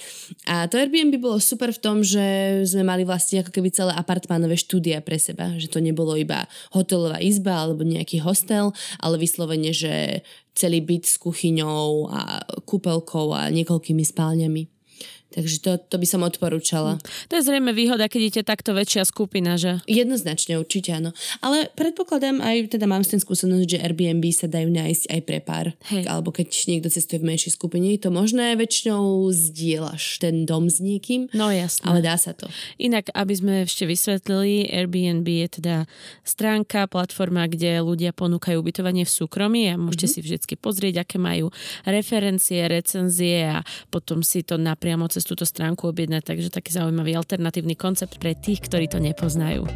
A 0.48 0.70
to 0.70 0.78
Airbnb 0.78 1.18
bolo 1.18 1.42
super 1.42 1.74
v 1.74 1.82
tom, 1.82 2.06
že 2.06 2.62
sme 2.70 2.86
mali 2.86 3.04
vlastne 3.04 3.42
ako 3.42 3.52
keby 3.52 3.74
celé 3.74 3.92
apartmánové 3.98 4.56
štúdia 4.56 5.02
pre 5.02 5.18
seba, 5.18 5.58
že 5.58 5.68
to 5.68 5.82
nebolo 5.82 6.14
iba 6.16 6.46
hotelová 6.72 7.20
izba 7.20 7.66
alebo 7.66 7.82
nejaký 7.82 8.22
hostel, 8.22 8.72
ale 9.02 9.18
vyslovene, 9.18 9.74
že 9.74 10.22
celý 10.58 10.82
byt 10.82 11.06
s 11.06 11.16
kuchyňou 11.22 12.10
a 12.10 12.42
kúpelkou 12.66 13.30
a 13.38 13.54
niekoľkými 13.54 14.02
spálňami. 14.02 14.77
Takže 15.38 15.58
to, 15.62 15.72
to 15.78 15.96
by 16.02 16.08
som 16.10 16.26
odporúčala. 16.26 16.98
To 17.30 17.38
je 17.38 17.46
zrejme 17.46 17.70
výhoda, 17.70 18.10
keď 18.10 18.22
idete 18.26 18.42
takto 18.42 18.74
väčšia 18.74 19.06
skupina, 19.06 19.54
že? 19.54 19.86
Jednoznačne, 19.86 20.58
určite 20.58 20.98
áno. 20.98 21.14
Ale 21.46 21.70
predpokladám 21.78 22.42
aj, 22.42 22.74
teda 22.74 22.90
mám 22.90 23.06
s 23.06 23.14
tým 23.14 23.22
skúsenosť, 23.22 23.78
že 23.78 23.78
Airbnb 23.78 24.26
sa 24.34 24.50
dajú 24.50 24.74
nájsť 24.74 25.14
aj 25.14 25.22
pre 25.22 25.38
pár. 25.46 25.78
Hej. 25.94 26.10
Alebo 26.10 26.34
keď 26.34 26.50
niekto 26.66 26.90
cestuje 26.90 27.22
v 27.22 27.30
menšej 27.30 27.54
skupine, 27.54 27.86
to 28.02 28.10
možné 28.10 28.58
väčšinou 28.58 29.30
zdieľaš 29.30 30.26
ten 30.26 30.50
dom 30.50 30.74
s 30.74 30.82
niekým. 30.82 31.30
No 31.38 31.54
jasné. 31.54 31.86
Ale 31.86 32.02
dá 32.02 32.18
sa 32.18 32.34
to. 32.34 32.50
Inak, 32.82 33.14
aby 33.14 33.34
sme 33.38 33.54
ešte 33.70 33.86
vysvetlili, 33.86 34.74
Airbnb 34.74 35.30
je 35.46 35.62
teda 35.62 35.76
stránka, 36.26 36.90
platforma, 36.90 37.46
kde 37.46 37.86
ľudia 37.86 38.10
ponúkajú 38.10 38.58
ubytovanie 38.58 39.06
v 39.06 39.12
súkromí 39.14 39.70
a 39.70 39.78
môžete 39.78 40.18
mm-hmm. 40.18 40.26
si 40.26 40.34
vždy 40.34 40.56
pozrieť, 40.58 41.06
aké 41.06 41.22
majú 41.22 41.54
referencie, 41.86 42.66
recenzie 42.66 43.46
a 43.54 43.62
potom 43.94 44.26
si 44.26 44.42
to 44.42 44.58
napriamo 44.58 45.06
cez 45.06 45.27
túto 45.28 45.44
stránku 45.44 45.92
objednať, 45.92 46.24
takže 46.24 46.48
taký 46.48 46.72
zaujímavý 46.72 47.20
alternatívny 47.20 47.76
koncept 47.76 48.16
pre 48.16 48.32
tých, 48.32 48.64
ktorí 48.64 48.88
to 48.88 49.04
nepoznajú. 49.04 49.68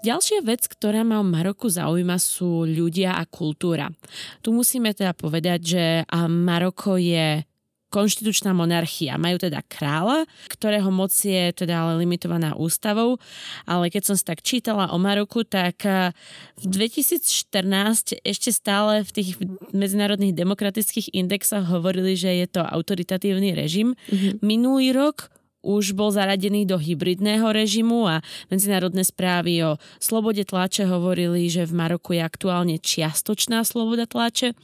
Ďalšia 0.00 0.40
vec, 0.40 0.64
ktorá 0.64 1.04
ma 1.04 1.20
v 1.20 1.28
Maroku 1.28 1.68
zaujíma, 1.68 2.16
sú 2.16 2.64
ľudia 2.64 3.20
a 3.20 3.28
kultúra. 3.28 3.92
Tu 4.40 4.48
musíme 4.48 4.96
teda 4.96 5.12
povedať, 5.12 5.60
že 5.60 5.84
Maroko 6.24 6.96
je 6.96 7.44
konštitučná 7.90 8.54
monarchia. 8.54 9.18
Majú 9.18 9.42
teda 9.42 9.60
kráľa, 9.66 10.24
ktorého 10.46 10.88
moc 10.88 11.10
je 11.10 11.50
teda 11.50 11.82
ale 11.84 12.06
limitovaná 12.06 12.54
ústavou, 12.54 13.18
ale 13.66 13.90
keď 13.90 14.02
som 14.10 14.14
si 14.16 14.24
tak 14.24 14.40
čítala 14.40 14.94
o 14.94 14.96
Maroku, 14.96 15.42
tak 15.42 15.82
eh, 15.82 16.14
v 16.56 16.64
2014 16.70 18.22
ešte 18.22 18.50
stále 18.54 19.02
v 19.02 19.10
tých 19.10 19.30
medzinárodných 19.74 20.38
demokratických 20.38 21.12
indexoch 21.12 21.66
hovorili, 21.66 22.14
že 22.14 22.30
je 22.30 22.46
to 22.46 22.62
autoritatívny 22.62 23.52
režim. 23.52 23.98
Mm-hmm. 24.08 24.32
Minulý 24.40 24.94
rok 24.94 25.39
už 25.60 25.92
bol 25.92 26.08
zaradený 26.08 26.64
do 26.64 26.80
hybridného 26.80 27.44
režimu 27.52 28.08
a 28.08 28.24
medzinárodné 28.48 29.04
správy 29.04 29.60
o 29.64 29.76
slobode 30.00 30.40
tlače 30.44 30.88
hovorili, 30.88 31.52
že 31.52 31.68
v 31.68 31.76
Maroku 31.76 32.16
je 32.16 32.22
aktuálne 32.24 32.76
čiastočná 32.80 33.60
sloboda 33.64 34.08
tlače. 34.08 34.56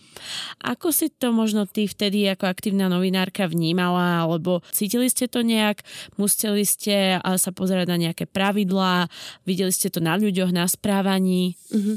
Ako 0.64 0.90
si 0.90 1.12
to 1.12 1.36
možno 1.36 1.68
ty 1.68 1.84
vtedy 1.84 2.24
ako 2.32 2.48
aktívna 2.48 2.88
novinárka 2.88 3.44
vnímala, 3.44 4.24
alebo 4.24 4.64
cítili 4.72 5.12
ste 5.12 5.28
to 5.28 5.44
nejak, 5.44 5.84
museli 6.16 6.64
ste 6.64 7.20
sa 7.20 7.50
pozerať 7.52 7.86
na 7.92 7.96
nejaké 8.00 8.24
pravidlá, 8.24 9.12
videli 9.44 9.70
ste 9.70 9.92
to 9.92 10.00
na 10.00 10.16
ľuďoch, 10.16 10.48
na 10.50 10.64
správaní? 10.64 11.60
Mm-hmm. 11.70 11.96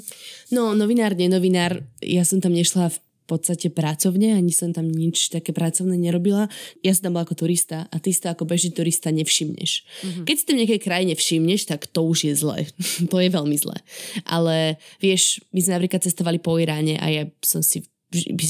No, 0.51 0.75
novinár, 0.75 1.15
nenovinár, 1.15 1.81
ja 2.03 2.27
som 2.27 2.43
tam 2.43 2.51
nešla 2.51 2.91
v 2.91 2.97
podstate 3.29 3.69
pracovne, 3.69 4.33
ani 4.33 4.49
som 4.49 4.73
tam 4.73 4.89
nič 4.89 5.29
také 5.29 5.53
pracovné 5.53 5.95
nerobila. 6.01 6.49
Ja 6.81 6.91
som 6.97 7.09
tam 7.09 7.13
bola 7.19 7.29
ako 7.29 7.45
turista 7.45 7.85
a 7.93 7.95
ty 8.01 8.09
to 8.09 8.33
ako 8.33 8.49
bežný 8.49 8.73
turista 8.73 9.13
nevšimneš. 9.13 9.71
Mm-hmm. 9.85 10.25
Keď 10.25 10.35
si 10.35 10.45
to 10.45 10.53
v 10.57 10.59
nejakej 10.65 10.81
krajine 10.81 11.13
všimneš, 11.13 11.69
tak 11.69 11.85
to 11.85 12.01
už 12.01 12.25
je 12.25 12.33
zlé. 12.33 12.65
to 13.11 13.17
je 13.21 13.29
veľmi 13.29 13.55
zlé. 13.55 13.77
Ale 14.25 14.81
vieš, 14.97 15.39
my 15.53 15.61
sme 15.61 15.77
napríklad 15.77 16.01
cestovali 16.01 16.41
po 16.41 16.57
Iráne 16.57 16.97
a 16.97 17.07
ja 17.13 17.23
som 17.45 17.61
si 17.61 17.85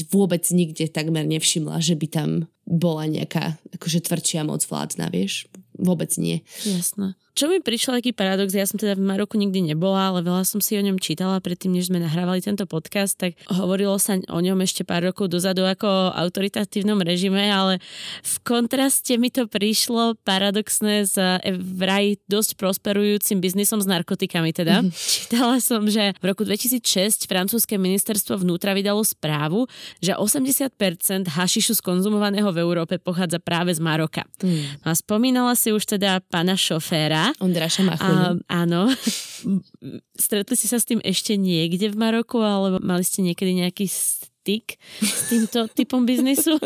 vôbec 0.08 0.40
nikde 0.56 0.88
takmer 0.88 1.28
nevšimla, 1.28 1.84
že 1.84 1.92
by 1.92 2.06
tam 2.08 2.28
bola 2.64 3.04
nejaká 3.04 3.60
akože 3.76 4.08
tvrdšia 4.08 4.48
moc 4.48 4.64
vládna, 4.64 5.12
vieš. 5.12 5.44
Vôbec 5.76 6.08
nie. 6.16 6.40
Jasné. 6.64 7.12
Čo 7.34 7.46
mi 7.46 7.62
prišiel 7.62 8.02
taký 8.02 8.10
paradox, 8.10 8.50
ja 8.50 8.66
som 8.66 8.76
teda 8.76 8.98
v 8.98 9.06
Maroku 9.06 9.38
nikdy 9.38 9.72
nebola, 9.72 10.10
ale 10.10 10.26
veľa 10.26 10.42
som 10.42 10.58
si 10.58 10.74
o 10.74 10.82
ňom 10.82 10.98
čítala 10.98 11.38
predtým, 11.38 11.70
než 11.70 11.88
sme 11.88 12.02
nahrávali 12.02 12.42
tento 12.42 12.66
podcast, 12.66 13.14
tak 13.16 13.38
hovorilo 13.46 13.94
sa 14.02 14.18
o 14.18 14.38
ňom 14.42 14.58
ešte 14.66 14.82
pár 14.82 15.06
rokov 15.06 15.30
dozadu 15.30 15.62
ako 15.62 15.86
o 15.86 16.10
autoritatívnom 16.16 16.98
režime, 17.06 17.46
ale 17.46 17.78
v 18.26 18.34
kontraste 18.42 19.14
mi 19.14 19.30
to 19.30 19.46
prišlo 19.46 20.18
paradoxné 20.26 21.06
s 21.06 21.14
eh, 21.14 21.38
vraj 21.54 22.18
dosť 22.26 22.58
prosperujúcim 22.58 23.38
biznisom 23.38 23.78
s 23.78 23.86
narkotikami 23.86 24.50
teda. 24.50 24.82
Mm. 24.82 24.90
Čítala 24.90 25.62
som, 25.62 25.86
že 25.86 26.16
v 26.18 26.24
roku 26.34 26.42
2006 26.42 27.30
francúzske 27.30 27.78
ministerstvo 27.78 28.42
vnútra 28.42 28.74
vydalo 28.74 29.06
správu, 29.06 29.70
že 30.02 30.18
80% 30.18 31.30
hašišu 31.30 31.78
skonzumovaného 31.78 32.50
v 32.50 32.58
Európe 32.58 32.98
pochádza 32.98 33.38
práve 33.38 33.70
z 33.70 33.80
Maroka. 33.80 34.26
Mm. 34.42 34.82
A 34.82 34.96
spomínala 34.96 35.54
si 35.54 35.70
už 35.70 35.86
teda 35.86 36.18
pána 36.26 36.58
šoféra, 36.58 37.19
Ondráša 37.40 37.82
Machuľu. 37.84 38.44
áno. 38.48 38.80
Stretli 40.24 40.54
si 40.56 40.66
sa 40.68 40.78
s 40.80 40.88
tým 40.88 41.00
ešte 41.00 41.36
niekde 41.36 41.92
v 41.92 41.96
Maroku, 41.96 42.40
alebo 42.40 42.80
mali 42.80 43.04
ste 43.04 43.24
niekedy 43.24 43.56
nejaký 43.56 43.86
styk 43.88 44.76
s 45.04 45.20
týmto 45.28 45.68
typom 45.78 46.08
biznisu? 46.08 46.56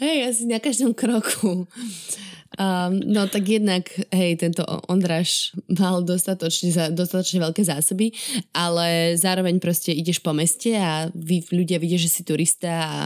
Hej, 0.00 0.16
asi 0.32 0.42
na 0.48 0.60
každom 0.60 0.92
kroku. 0.92 1.64
Um, 2.56 3.02
no 3.04 3.28
tak 3.28 3.44
jednak, 3.52 3.90
hej, 4.14 4.40
tento 4.40 4.64
Ondráš 4.88 5.52
mal 5.68 6.00
dostatočne, 6.00 6.94
dostatočne 6.94 7.42
veľké 7.42 7.60
zásoby, 7.66 8.16
ale 8.56 9.18
zároveň 9.18 9.60
proste 9.60 9.92
ideš 9.92 10.24
po 10.24 10.32
meste 10.32 10.72
a 10.72 11.12
vy, 11.12 11.44
ľudia 11.52 11.76
vidia, 11.76 12.00
že 12.00 12.08
si 12.08 12.24
turista 12.24 12.72
a 12.86 13.00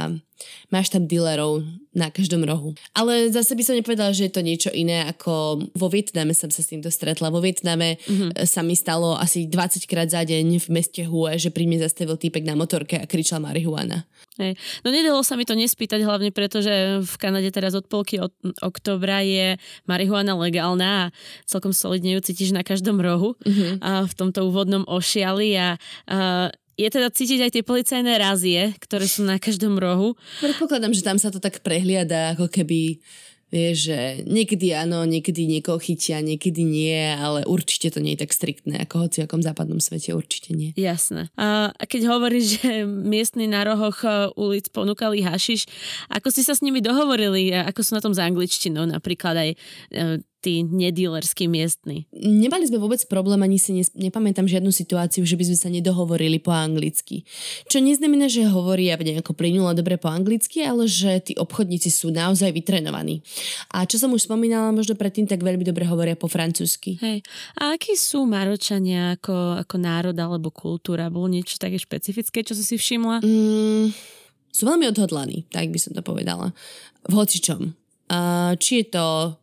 máš 0.70 0.92
tam 0.92 1.07
dealerov 1.07 1.62
na 1.90 2.07
každom 2.07 2.46
rohu. 2.46 2.79
Ale 2.94 3.35
zase 3.35 3.59
by 3.59 3.62
som 3.66 3.74
nepovedala, 3.74 4.14
že 4.14 4.31
je 4.31 4.35
to 4.35 4.46
niečo 4.46 4.70
iné 4.70 5.11
ako 5.11 5.59
vo 5.74 5.90
Vietname 5.90 6.31
som 6.38 6.46
sa 6.46 6.62
s 6.62 6.70
týmto 6.70 6.87
stretla. 6.87 7.35
Vo 7.35 7.42
Vietname 7.42 7.98
mm-hmm. 7.98 8.46
sa 8.46 8.62
mi 8.62 8.79
stalo 8.79 9.18
asi 9.18 9.50
20 9.50 9.90
krát 9.90 10.07
za 10.07 10.22
deň 10.22 10.62
v 10.62 10.68
meste 10.70 11.03
Hue, 11.03 11.35
že 11.35 11.50
pri 11.50 11.66
mne 11.66 11.83
zastavil 11.83 12.14
týpek 12.14 12.46
na 12.46 12.55
motorke 12.55 12.94
a 12.94 13.11
kričal 13.11 13.42
marihuana. 13.42 14.07
Hej. 14.38 14.55
No 14.87 14.94
nedalo 14.94 15.20
sa 15.26 15.35
mi 15.35 15.42
to 15.42 15.59
nespýtať, 15.59 16.07
hlavne 16.07 16.31
preto, 16.31 16.62
že 16.62 17.03
v 17.03 17.14
Kanade 17.18 17.50
teraz 17.50 17.74
od 17.74 17.90
polky 17.90 18.22
od 18.22 18.31
oktobra 18.62 19.26
je 19.26 19.59
marihuana 19.90 20.38
legálna 20.38 21.11
a 21.11 21.11
celkom 21.50 21.74
solidne 21.74 22.14
ju 22.14 22.20
cítiš 22.22 22.55
na 22.55 22.62
každom 22.62 23.03
rohu 23.03 23.35
mm-hmm. 23.42 23.83
a 23.83 24.07
v 24.07 24.12
tomto 24.14 24.46
úvodnom 24.46 24.87
ošiali 24.87 25.59
a, 25.59 25.74
a 26.07 26.48
je 26.80 26.88
teda 26.88 27.12
cítiť 27.12 27.40
aj 27.44 27.50
tie 27.52 27.64
policajné 27.66 28.12
razie, 28.16 28.72
ktoré 28.80 29.04
sú 29.04 29.28
na 29.28 29.36
každom 29.36 29.76
rohu. 29.76 30.16
Predpokladám, 30.40 30.96
že 30.96 31.04
tam 31.04 31.20
sa 31.20 31.28
to 31.28 31.36
tak 31.36 31.60
prehliada, 31.60 32.32
ako 32.32 32.48
keby 32.48 33.04
Vieš, 33.50 33.90
že 33.90 33.98
niekedy 34.30 34.70
áno, 34.78 35.02
niekedy 35.02 35.42
niekoho 35.42 35.82
chytia, 35.82 36.22
niekedy 36.22 36.62
nie, 36.62 36.94
ale 37.18 37.42
určite 37.42 37.90
to 37.90 37.98
nie 37.98 38.14
je 38.14 38.22
tak 38.22 38.30
striktné 38.30 38.86
ako 38.86 39.10
hoci 39.10 39.26
akom 39.26 39.42
západnom 39.42 39.82
svete, 39.82 40.14
určite 40.14 40.54
nie. 40.54 40.70
Jasné. 40.78 41.34
A 41.34 41.74
keď 41.82 42.14
hovoríš, 42.14 42.62
že 42.62 42.86
miestni 42.86 43.50
na 43.50 43.66
rohoch 43.66 44.06
e, 44.06 44.30
ulic 44.38 44.70
ponúkali 44.70 45.26
hašiš, 45.26 45.66
ako 46.14 46.30
si 46.30 46.46
sa 46.46 46.54
s 46.54 46.62
nimi 46.62 46.78
dohovorili, 46.78 47.50
ako 47.50 47.82
sú 47.82 47.98
na 47.98 48.02
tom 48.02 48.14
s 48.14 48.22
angličtinou 48.22 48.86
napríklad 48.86 49.34
aj 49.34 49.50
e, 49.50 50.22
tí 50.40 50.64
nedílerskí 50.64 51.46
miestni? 51.46 52.09
Nemali 52.16 52.64
sme 52.64 52.81
vôbec 52.81 53.05
problém, 53.07 53.40
ani 53.44 53.61
si 53.61 53.76
ne, 53.76 53.85
nepamätám 54.09 54.48
žiadnu 54.48 54.72
situáciu, 54.72 55.22
že 55.29 55.37
by 55.37 55.44
sme 55.53 55.59
sa 55.61 55.68
nedohovorili 55.68 56.40
po 56.40 56.50
anglicky. 56.50 57.29
Čo 57.68 57.85
neznamená, 57.85 58.33
že 58.33 58.48
hovoria 58.48 58.96
nejako 58.96 59.37
plynulo 59.37 59.76
dobre 59.76 60.00
po 60.00 60.09
anglicky, 60.09 60.64
ale 60.64 60.88
že 60.88 61.20
tí 61.20 61.33
obchodníci 61.37 61.92
sú 61.92 62.09
naozaj 62.09 62.50
vytrenovaní. 62.57 63.20
A 63.76 63.85
čo 63.85 64.00
som 64.00 64.11
už 64.16 64.24
spomínala 64.24 64.72
možno 64.72 64.96
predtým, 64.96 65.29
tak 65.29 65.44
veľmi 65.44 65.62
dobre 65.62 65.85
hovoria 65.85 66.16
po 66.16 66.26
francúzsky. 66.26 66.96
Hej. 67.05 67.20
A 67.61 67.76
akí 67.76 67.94
sú 67.94 68.24
Maročania 68.24 69.20
ako, 69.20 69.61
ako 69.61 69.76
národ 69.76 70.16
alebo 70.16 70.48
kultúra? 70.48 71.12
Bolo 71.12 71.29
niečo 71.29 71.61
také 71.61 71.76
špecifické, 71.76 72.40
čo 72.40 72.57
si 72.57 72.64
si 72.64 72.81
všimla? 72.81 73.20
Mm, 73.20 73.92
sú 74.50 74.62
veľmi 74.66 74.88
odhodlaní, 74.90 75.46
tak 75.53 75.68
by 75.68 75.79
som 75.79 75.92
to 75.92 76.03
povedala. 76.03 76.50
V 77.07 77.12
hocičom. 77.14 77.76
Uh, 78.11 78.59
či 78.59 78.83
je 78.83 78.87
to 78.90 79.38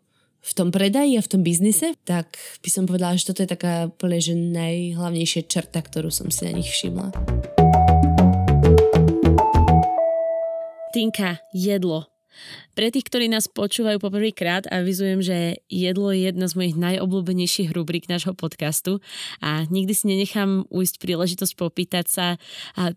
v 0.48 0.52
tom 0.56 0.72
predaji 0.72 1.20
a 1.20 1.26
v 1.26 1.32
tom 1.32 1.42
biznise, 1.44 2.00
tak 2.08 2.40
by 2.64 2.70
som 2.72 2.88
povedala, 2.88 3.20
že 3.20 3.28
toto 3.28 3.44
je 3.44 3.52
taká 3.52 3.92
úplne 3.92 4.24
že 4.24 4.32
najhlavnejšia 4.32 5.44
črta, 5.52 5.84
ktorú 5.84 6.08
som 6.08 6.32
si 6.32 6.48
na 6.48 6.56
nich 6.56 6.72
všimla. 6.72 7.12
Tinka, 10.96 11.44
jedlo. 11.52 12.17
Pre 12.78 12.88
tých, 12.94 13.10
ktorí 13.10 13.26
nás 13.28 13.50
počúvajú 13.50 13.98
poprvýkrát, 13.98 14.70
avizujem, 14.70 15.20
že 15.26 15.66
jedlo 15.68 16.14
je 16.14 16.30
jedna 16.30 16.46
z 16.46 16.54
mojich 16.54 16.76
najobľúbenejších 16.78 17.74
rubrik 17.74 18.06
nášho 18.06 18.38
podcastu 18.38 19.02
a 19.42 19.66
nikdy 19.68 19.94
si 19.98 20.06
nenechám 20.08 20.70
ujsť 20.70 20.96
príležitosť 21.02 21.54
popýtať 21.58 22.06
sa, 22.06 22.28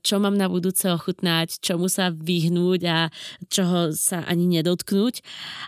čo 0.05 0.21
mám 0.21 0.37
na 0.37 0.53
budúce 0.53 0.85
ochutnať, 0.93 1.65
čomu 1.65 1.89
sa 1.89 2.13
vyhnúť 2.13 2.81
a 2.87 2.99
čoho 3.49 3.97
sa 3.97 4.23
ani 4.29 4.61
nedotknúť. 4.61 5.25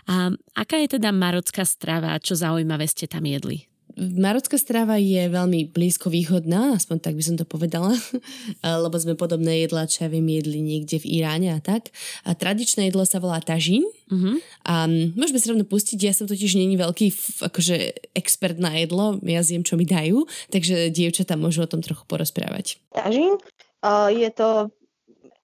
A 0.07 0.29
aká 0.53 0.77
je 0.85 0.95
teda 0.99 1.09
marocká 1.09 1.65
strava 1.65 2.15
čo 2.21 2.37
zaujímavé 2.37 2.85
ste 2.85 3.09
tam 3.09 3.25
jedli? 3.25 3.72
Marocká 3.97 4.57
strava 4.57 4.97
je 4.97 5.29
veľmi 5.29 5.69
blízko 5.69 6.09
východná, 6.09 6.73
aspoň 6.73 6.97
tak 6.97 7.13
by 7.13 7.23
som 7.23 7.35
to 7.37 7.45
povedala, 7.45 7.93
lebo 8.83 8.95
sme 8.97 9.13
podobné 9.13 9.65
jedlá, 9.65 9.85
čo 9.85 10.05
ja 10.05 10.09
viem, 10.09 10.25
jedli 10.33 10.65
niekde 10.65 10.97
v 10.97 11.21
Iráne 11.21 11.53
a 11.53 11.59
tak. 11.61 11.93
A 12.25 12.33
tradičné 12.33 12.89
jedlo 12.89 13.05
sa 13.05 13.21
volá 13.21 13.37
tažín. 13.37 13.85
Uh-huh. 14.09 14.41
A 14.65 14.89
môžeme 14.89 15.37
sa 15.37 15.53
rovno 15.53 15.65
pustiť, 15.65 15.99
ja 16.01 16.13
som 16.13 16.25
totiž 16.25 16.57
není 16.57 16.73
veľký 16.73 17.13
akože 17.45 17.75
expert 18.17 18.57
na 18.57 18.73
jedlo, 18.81 19.21
ja 19.21 19.45
zjem, 19.45 19.61
čo 19.61 19.77
mi 19.77 19.85
dajú, 19.85 20.25
takže 20.49 20.89
dievčatá 20.89 21.37
môžu 21.37 21.65
o 21.65 21.69
tom 21.69 21.85
trochu 21.85 22.05
porozprávať. 22.09 22.81
Tažín 22.93 23.37
uh, 23.85 24.09
je 24.09 24.29
to 24.33 24.73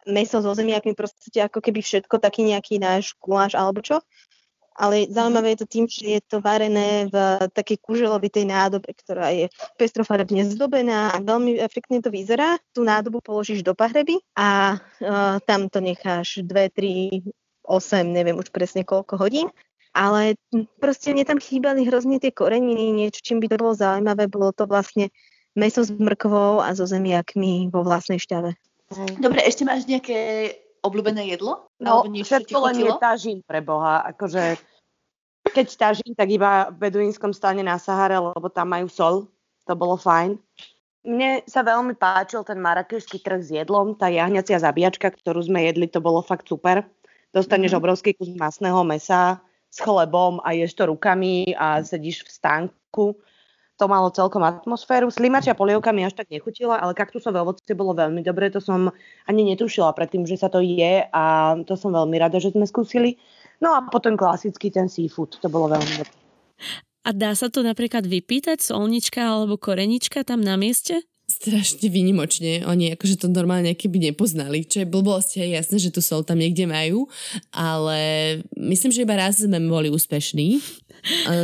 meso 0.09 0.41
so 0.41 0.51
zemiakmi, 0.57 0.97
proste 0.97 1.38
ako 1.38 1.62
keby 1.62 1.85
všetko, 1.85 2.17
taký 2.17 2.49
nejaký 2.49 2.81
náš 2.81 3.13
guláš 3.21 3.53
alebo 3.53 3.85
čo 3.85 4.01
ale 4.79 5.03
mhm. 5.03 5.11
zaujímavé 5.11 5.47
je 5.53 5.59
to 5.59 5.67
tým, 5.67 5.85
že 5.91 6.03
je 6.07 6.21
to 6.23 6.39
varené 6.39 7.11
v 7.11 7.15
takej 7.51 7.77
kuželovitej 7.83 8.47
nádobe, 8.47 8.95
ktorá 8.95 9.35
je 9.35 9.51
pestrofarebne 9.75 10.47
zdobená 10.47 11.11
a 11.11 11.19
veľmi 11.19 11.59
efektne 11.59 11.99
to 11.99 12.07
vyzerá. 12.07 12.55
Tú 12.71 12.87
nádobu 12.87 13.19
položíš 13.19 13.59
do 13.59 13.75
pahreby 13.75 14.23
a 14.39 14.79
uh, 14.79 15.37
tam 15.43 15.67
to 15.67 15.83
necháš 15.83 16.39
2, 16.47 16.71
3, 16.71 17.27
8, 17.67 18.07
neviem 18.07 18.39
už 18.39 18.55
presne 18.55 18.87
koľko 18.87 19.19
hodín. 19.19 19.51
Ale 19.91 20.37
proste 20.79 21.11
mne 21.11 21.25
tam 21.25 21.41
chýbali 21.41 21.83
hrozne 21.83 22.21
tie 22.21 22.29
koreniny, 22.31 22.93
niečo, 22.93 23.25
čím 23.25 23.41
by 23.41 23.49
to 23.49 23.57
bolo 23.57 23.73
zaujímavé, 23.73 24.29
bolo 24.29 24.53
to 24.53 24.69
vlastne 24.69 25.09
meso 25.57 25.81
s 25.81 25.89
mrkvou 25.89 26.61
a 26.61 26.71
so 26.77 26.85
zemiakmi 26.85 27.73
vo 27.73 27.81
vlastnej 27.81 28.21
šťave. 28.21 28.53
Dobre, 29.17 29.41
ešte 29.45 29.65
máš 29.65 29.89
nejaké 29.89 30.53
obľúbené 30.81 31.29
jedlo? 31.29 31.69
No, 31.81 32.05
všetko 32.07 32.57
len 32.69 32.75
je 32.85 32.93
tažín 32.97 33.39
pre 33.43 33.59
Boha. 33.61 34.01
Akože, 34.07 34.57
keď 35.51 35.67
tažín, 35.75 36.13
tak 36.15 36.29
iba 36.29 36.69
v 36.71 36.89
beduínskom 36.89 37.33
stane 37.33 37.65
na 37.65 37.77
Sahare, 37.81 38.17
lebo 38.17 38.47
tam 38.49 38.71
majú 38.71 38.88
sol. 38.88 39.15
To 39.69 39.73
bolo 39.77 39.99
fajn. 39.99 40.39
Mne 41.07 41.47
sa 41.47 41.63
veľmi 41.63 41.95
páčil 41.95 42.43
ten 42.43 42.59
marakešský 42.59 43.23
trh 43.23 43.39
s 43.39 43.49
jedlom, 43.55 43.95
tá 43.95 44.12
jahňacia 44.12 44.59
zabíjačka, 44.59 45.15
ktorú 45.15 45.39
sme 45.39 45.63
jedli, 45.63 45.88
to 45.88 46.03
bolo 46.03 46.19
fakt 46.19 46.51
super. 46.51 46.83
dostaneš 47.31 47.71
mm-hmm. 47.71 47.79
obrovský 47.79 48.12
kus 48.17 48.33
masného 48.35 48.83
mesa 48.83 49.39
s 49.69 49.77
chlebom 49.79 50.41
a 50.41 50.51
ješ 50.57 50.73
to 50.75 50.89
rukami 50.89 51.53
a 51.55 51.79
sedíš 51.85 52.25
v 52.25 52.29
stánku. 52.29 53.05
To 53.79 53.88
malo 53.88 54.12
celkom 54.12 54.43
atmosféru. 54.43 55.07
Slimačia 55.07 55.55
polievka 55.55 55.95
mi 55.95 56.03
až 56.03 56.19
tak 56.19 56.27
nechutila, 56.27 56.83
ale 56.83 56.91
kaktusové 56.91 57.39
ovocie 57.39 57.71
bolo 57.71 57.95
veľmi 57.95 58.19
dobré. 58.19 58.51
To 58.51 58.59
som 58.59 58.91
ani 59.23 59.47
netušila 59.55 59.95
predtým, 59.95 60.27
že 60.27 60.35
sa 60.35 60.51
to 60.51 60.59
je 60.59 61.07
a 61.07 61.23
to 61.63 61.79
som 61.79 61.95
veľmi 61.95 62.19
rada, 62.19 62.43
že 62.43 62.51
sme 62.51 62.67
skúsili. 62.67 63.15
No 63.59 63.75
a 63.75 63.83
potom 63.87 64.15
klasický 64.15 64.71
ten 64.71 64.87
seafood, 64.87 65.35
to 65.39 65.47
bolo 65.51 65.71
veľmi 65.75 65.93
dobré. 65.99 66.15
A 67.07 67.09
dá 67.15 67.31
sa 67.35 67.47
to 67.47 67.63
napríklad 67.63 68.07
vypýtať, 68.07 68.59
solnička 68.59 69.23
alebo 69.23 69.55
korenička 69.55 70.23
tam 70.27 70.43
na 70.43 70.59
mieste? 70.59 71.03
Strašne 71.29 71.87
vynimočne. 71.93 72.65
Oni 72.65 72.97
akože 72.97 73.21
to 73.21 73.27
normálne 73.29 73.77
keby 73.77 74.09
nepoznali, 74.09 74.65
čo 74.65 74.81
je 74.81 74.89
blbosť, 74.89 75.39
je 75.39 75.53
jasné, 75.53 75.77
že 75.77 75.93
tu 75.93 76.01
sol 76.01 76.25
tam 76.25 76.41
niekde 76.41 76.65
majú, 76.65 77.05
ale 77.53 77.99
myslím, 78.57 78.89
že 78.89 79.05
iba 79.05 79.13
raz 79.13 79.37
sme 79.37 79.61
boli 79.61 79.93
úspešní. 79.93 80.57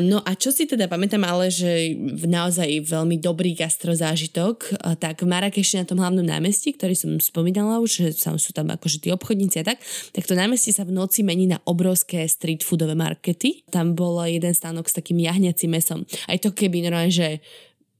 No 0.03 0.19
a 0.27 0.35
čo 0.35 0.51
si 0.51 0.67
teda 0.67 0.91
pamätám, 0.91 1.23
ale 1.23 1.47
že 1.47 1.95
naozaj 2.27 2.91
veľmi 2.91 3.23
dobrý 3.23 3.55
gastrozážitok, 3.55 4.75
tak 4.99 5.23
v 5.23 5.31
Marrakeši 5.31 5.79
na 5.79 5.87
tom 5.87 6.03
hlavnom 6.03 6.27
námestí, 6.27 6.75
ktorý 6.75 6.91
som 6.91 7.15
spomínala 7.23 7.79
už, 7.79 8.03
že 8.03 8.07
sú 8.19 8.51
tam 8.51 8.67
akože 8.75 9.07
tí 9.07 9.15
obchodníci 9.15 9.63
a 9.63 9.71
tak, 9.71 9.79
tak 10.11 10.27
to 10.27 10.35
námestie 10.35 10.75
sa 10.75 10.83
v 10.83 10.91
noci 10.91 11.23
mení 11.23 11.47
na 11.47 11.63
obrovské 11.63 12.27
street 12.27 12.67
foodové 12.67 12.99
markety. 12.99 13.63
Tam 13.71 13.95
bol 13.95 14.19
jeden 14.27 14.51
stánok 14.51 14.91
s 14.91 14.97
takým 14.99 15.23
jahňacím 15.23 15.71
mesom. 15.71 16.03
Aj 16.27 16.35
to 16.35 16.51
keby 16.51 16.83
normálne, 16.83 17.15
že 17.15 17.39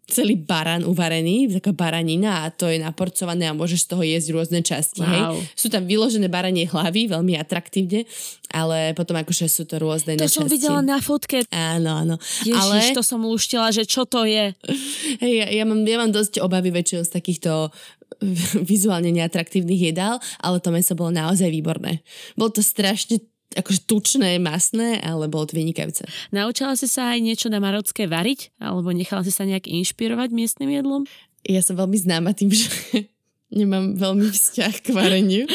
celý 0.06 0.38
baran 0.38 0.86
uvarený, 0.86 1.50
taká 1.58 1.74
baranina 1.74 2.46
a 2.46 2.54
to 2.54 2.70
je 2.70 2.78
naporcované 2.78 3.50
a 3.50 3.58
môžeš 3.58 3.86
z 3.86 3.90
toho 3.90 4.04
jesť 4.06 4.28
rôzne 4.38 4.60
časti. 4.62 5.02
Wow. 5.02 5.10
Hej. 5.10 5.50
Sú 5.58 5.68
tam 5.74 5.90
vyložené 5.90 6.30
baranie 6.30 6.70
hlavy, 6.70 7.10
veľmi 7.10 7.34
atraktívne, 7.42 8.06
ale 8.54 8.94
potom 8.94 9.18
akože 9.18 9.50
sú 9.50 9.66
to 9.66 9.82
rôzne 9.82 10.14
To 10.22 10.30
som 10.30 10.46
videla 10.46 10.86
na 10.86 11.02
fotke. 11.02 11.50
Áno, 11.50 12.06
áno. 12.06 12.16
Ježiš, 12.46 12.94
ale... 12.94 12.98
to 12.98 13.02
som 13.02 13.26
luštila, 13.26 13.74
že 13.74 13.90
čo 13.90 14.06
to 14.06 14.30
je. 14.30 14.54
Hej, 15.26 15.34
ja, 15.42 15.48
ja, 15.50 15.64
mám, 15.66 15.82
ja 15.82 15.98
mám 15.98 16.14
dosť 16.14 16.38
obavy 16.38 16.70
väčšinou 16.70 17.02
z 17.02 17.12
takýchto 17.12 17.74
vizuálne 18.72 19.10
neatraktívnych 19.10 19.90
jedál, 19.92 20.22
ale 20.38 20.62
to 20.62 20.70
meso 20.70 20.94
bolo 20.94 21.10
naozaj 21.10 21.50
výborné. 21.50 22.06
Bolo 22.38 22.54
to 22.54 22.62
strašne 22.62 23.20
akože 23.56 23.88
tučné, 23.88 24.38
masné, 24.38 25.00
ale 25.00 25.32
bolo 25.32 25.48
to 25.48 25.56
vynikajúce. 25.56 26.04
Naučila 26.36 26.76
si 26.76 26.92
sa 26.92 27.16
aj 27.16 27.20
niečo 27.24 27.48
na 27.48 27.64
marocké 27.64 28.06
variť? 28.06 28.52
Alebo 28.60 28.92
nechala 28.92 29.24
si 29.24 29.32
sa 29.32 29.48
nejak 29.48 29.72
inšpirovať 29.72 30.30
miestnym 30.36 30.70
jedlom? 30.70 31.08
Ja 31.46 31.64
som 31.64 31.80
veľmi 31.80 31.96
známa 31.96 32.36
tým, 32.36 32.52
že 32.52 32.68
nemám 33.56 33.96
veľmi 33.96 34.28
vzťah 34.34 34.74
k 34.84 34.88
vareniu. 34.92 35.46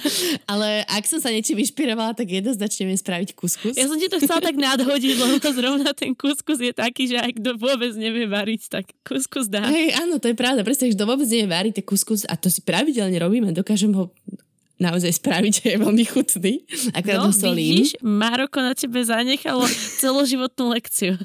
Ale 0.50 0.84
ak 0.90 1.08
som 1.08 1.22
sa 1.22 1.32
niečím 1.32 1.62
inšpirovala, 1.62 2.12
tak 2.12 2.28
jednoznačne 2.28 2.90
viem 2.90 2.98
spraviť 2.98 3.32
kuskus. 3.32 3.74
Ja 3.78 3.88
som 3.88 3.96
ti 3.96 4.10
to 4.10 4.20
chcela 4.20 4.42
tak 4.42 4.58
nadhodiť, 4.58 5.14
lebo 5.16 5.40
zrovna 5.40 5.94
ten 5.96 6.12
kuskus 6.12 6.60
je 6.60 6.74
taký, 6.76 7.08
že 7.08 7.16
ak 7.16 7.40
kto 7.40 7.56
vôbec 7.56 7.96
nevie 7.96 8.28
variť, 8.28 8.68
tak 8.68 8.84
kuskus 9.06 9.48
dá. 9.48 9.64
Hej, 9.70 9.96
áno, 9.96 10.20
to 10.20 10.28
je 10.28 10.36
pravda. 10.36 10.66
Presne, 10.66 10.92
kto 10.92 11.08
vôbec 11.08 11.26
nevie 11.30 11.48
variť, 11.48 11.82
tak 11.82 11.86
kuskus, 11.88 12.28
a 12.28 12.36
to 12.36 12.52
si 12.52 12.60
pravidelne 12.60 13.16
robíme, 13.16 13.54
dokážem 13.56 13.94
ho 13.96 14.12
naozaj 14.76 15.16
spraviť, 15.20 15.52
že 15.62 15.64
je 15.72 15.78
veľmi 15.80 16.04
chutný. 16.04 16.54
Akorát 16.92 17.28
no, 17.28 17.32
vidíš, 17.32 17.96
Maroko 18.04 18.60
na 18.60 18.76
tebe 18.76 19.00
zanechalo 19.00 19.64
celoživotnú 20.00 20.72
lekciu. 20.72 21.16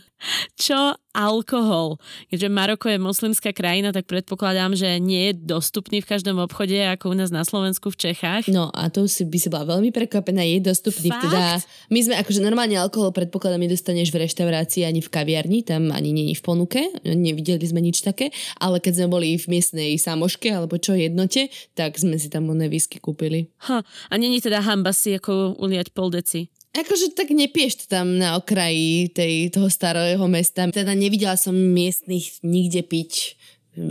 Čo 0.56 0.96
alkohol? 1.12 2.00
Keďže 2.32 2.48
Maroko 2.48 2.88
je 2.88 3.02
moslimská 3.02 3.52
krajina, 3.52 3.92
tak 3.92 4.08
predpokladám, 4.08 4.78
že 4.78 5.02
nie 5.02 5.32
je 5.32 5.34
dostupný 5.58 6.00
v 6.00 6.08
každom 6.08 6.40
obchode 6.40 6.78
ako 6.78 7.12
u 7.12 7.16
nás 7.18 7.34
na 7.34 7.44
Slovensku 7.44 7.92
v 7.92 8.00
Čechách. 8.10 8.48
No 8.48 8.72
a 8.72 8.88
to 8.88 9.10
si 9.10 9.28
by 9.28 9.38
si 9.40 9.52
bola 9.52 9.68
veľmi 9.76 9.92
prekvapená, 9.92 10.46
je 10.46 10.64
dostupný. 10.64 11.12
Fakt? 11.12 11.28
Teda, 11.28 11.60
my 11.92 12.00
sme 12.00 12.16
akože 12.22 12.40
normálne 12.40 12.80
alkohol 12.80 13.12
predpokladám 13.12 13.60
nedostaneš 13.60 14.14
v 14.14 14.24
reštaurácii 14.24 14.88
ani 14.88 15.04
v 15.04 15.10
kaviarni, 15.12 15.60
tam 15.68 15.92
ani 15.92 16.16
není 16.16 16.34
v 16.38 16.44
ponuke, 16.44 16.80
nevideli 17.04 17.64
sme 17.66 17.84
nič 17.84 18.06
také, 18.06 18.32
ale 18.62 18.80
keď 18.80 19.04
sme 19.04 19.08
boli 19.12 19.36
v 19.36 19.46
miestnej 19.52 20.00
samoške 20.00 20.48
alebo 20.54 20.80
čo 20.80 20.96
jednote, 20.96 21.52
tak 21.76 22.00
sme 22.00 22.16
si 22.16 22.32
tam 22.32 22.48
oné 22.52 22.72
whisky 22.72 23.02
kúpili. 23.02 23.52
Ha, 23.68 23.84
a 23.84 24.14
není 24.16 24.40
teda 24.40 24.64
hamba 24.64 24.96
si 24.96 25.18
ako 25.18 25.60
uliať 25.60 25.92
pol 25.92 26.14
deci? 26.14 26.51
Akože 26.72 27.12
tak 27.12 27.36
nepieš 27.36 27.84
to 27.84 27.86
tam 28.00 28.16
na 28.16 28.40
okraji 28.40 29.12
tej, 29.12 29.52
toho 29.52 29.68
starého 29.68 30.24
mesta. 30.32 30.72
Teda 30.72 30.96
nevidela 30.96 31.36
som 31.36 31.52
miestnych 31.52 32.40
nikde 32.48 32.88
piť 32.88 33.36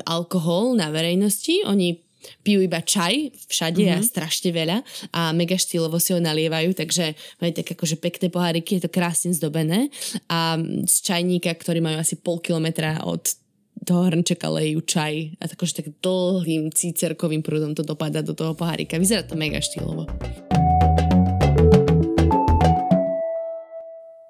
alkohol 0.08 0.80
na 0.80 0.88
verejnosti. 0.88 1.64
Oni 1.68 2.00
pijú 2.44 2.60
iba 2.64 2.80
čaj 2.84 3.32
všade 3.48 3.80
mm-hmm. 3.84 3.96
a 3.96 4.04
mhm. 4.04 4.08
strašne 4.08 4.50
veľa 4.52 4.78
a 5.12 5.20
mega 5.32 5.56
štýlovo 5.56 5.96
si 5.96 6.12
ho 6.12 6.20
nalievajú, 6.20 6.76
takže 6.76 7.16
majú 7.40 7.52
tak 7.56 7.72
akože 7.72 7.96
pekné 7.96 8.28
poháriky, 8.28 8.76
je 8.76 8.84
to 8.84 8.92
krásne 8.92 9.32
zdobené 9.32 9.88
a 10.28 10.60
z 10.84 10.96
čajníka, 11.00 11.48
ktorý 11.56 11.80
majú 11.80 11.96
asi 11.96 12.20
pol 12.20 12.36
kilometra 12.44 13.00
od 13.08 13.24
toho 13.88 14.12
hrnčeka 14.12 14.52
lejú 14.52 14.84
čaj 14.84 15.40
a 15.40 15.48
takože 15.48 15.80
tak 15.80 15.86
dlhým 16.04 16.68
cícerkovým 16.68 17.40
prúdom 17.40 17.72
to 17.72 17.80
dopadá 17.80 18.20
do 18.20 18.36
toho 18.36 18.52
pohárika. 18.52 19.00
Vyzerá 19.00 19.24
to 19.24 19.40
mega 19.40 19.64
štýlovo. 19.64 20.04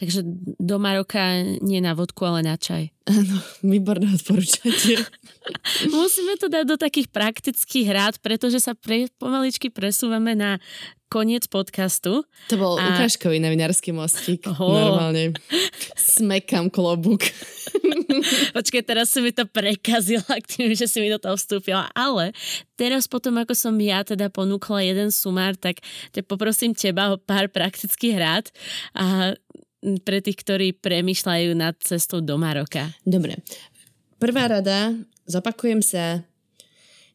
Takže 0.00 0.24
do 0.56 0.80
Maroka 0.80 1.44
nie 1.60 1.84
na 1.84 1.92
vodku, 1.92 2.24
ale 2.24 2.40
na 2.40 2.56
čaj. 2.56 2.88
Áno, 3.04 3.36
výborné 3.60 4.16
odporúčanie. 4.16 4.96
Musíme 5.92 6.40
to 6.40 6.48
dať 6.48 6.64
do 6.64 6.80
takých 6.80 7.12
praktických 7.12 7.92
rád, 7.92 8.14
pretože 8.24 8.64
sa 8.64 8.72
pre, 8.72 9.12
pomaličky 9.20 9.68
presúvame 9.68 10.32
na 10.32 10.56
koniec 11.10 11.50
podcastu. 11.50 12.22
To 12.48 12.56
bol 12.56 12.78
a... 12.78 12.94
ukážkový 12.94 13.42
novinársky 13.42 13.90
mostík. 13.90 14.46
Oho. 14.46 14.72
Normálne. 14.72 15.34
Smekam 15.98 16.70
klobúk. 16.70 17.26
Počkej, 18.56 18.82
teraz 18.86 19.10
si 19.10 19.18
mi 19.18 19.34
to 19.34 19.42
prekazila 19.44 20.38
k 20.38 20.46
tým, 20.46 20.70
že 20.72 20.86
si 20.86 21.02
mi 21.02 21.10
do 21.10 21.18
toho 21.18 21.34
vstúpila. 21.34 21.90
Ale 21.98 22.30
teraz 22.78 23.10
potom, 23.10 23.36
ako 23.42 23.58
som 23.58 23.74
ja 23.82 24.06
teda 24.06 24.30
ponúkla 24.30 24.86
jeden 24.86 25.10
sumár, 25.10 25.58
tak 25.58 25.82
te 26.14 26.22
poprosím 26.22 26.78
teba 26.78 27.10
o 27.10 27.18
pár 27.18 27.50
praktických 27.50 28.16
rád 28.16 28.46
a 28.94 29.34
pre 30.04 30.20
tých, 30.20 30.38
ktorí 30.40 30.76
premyšľajú 30.76 31.50
nad 31.56 31.74
cestou 31.80 32.20
do 32.20 32.36
Maroka. 32.36 32.92
Dobre. 33.04 33.40
Prvá 34.20 34.52
rada, 34.52 34.92
zopakujem 35.24 35.80
sa, 35.80 36.20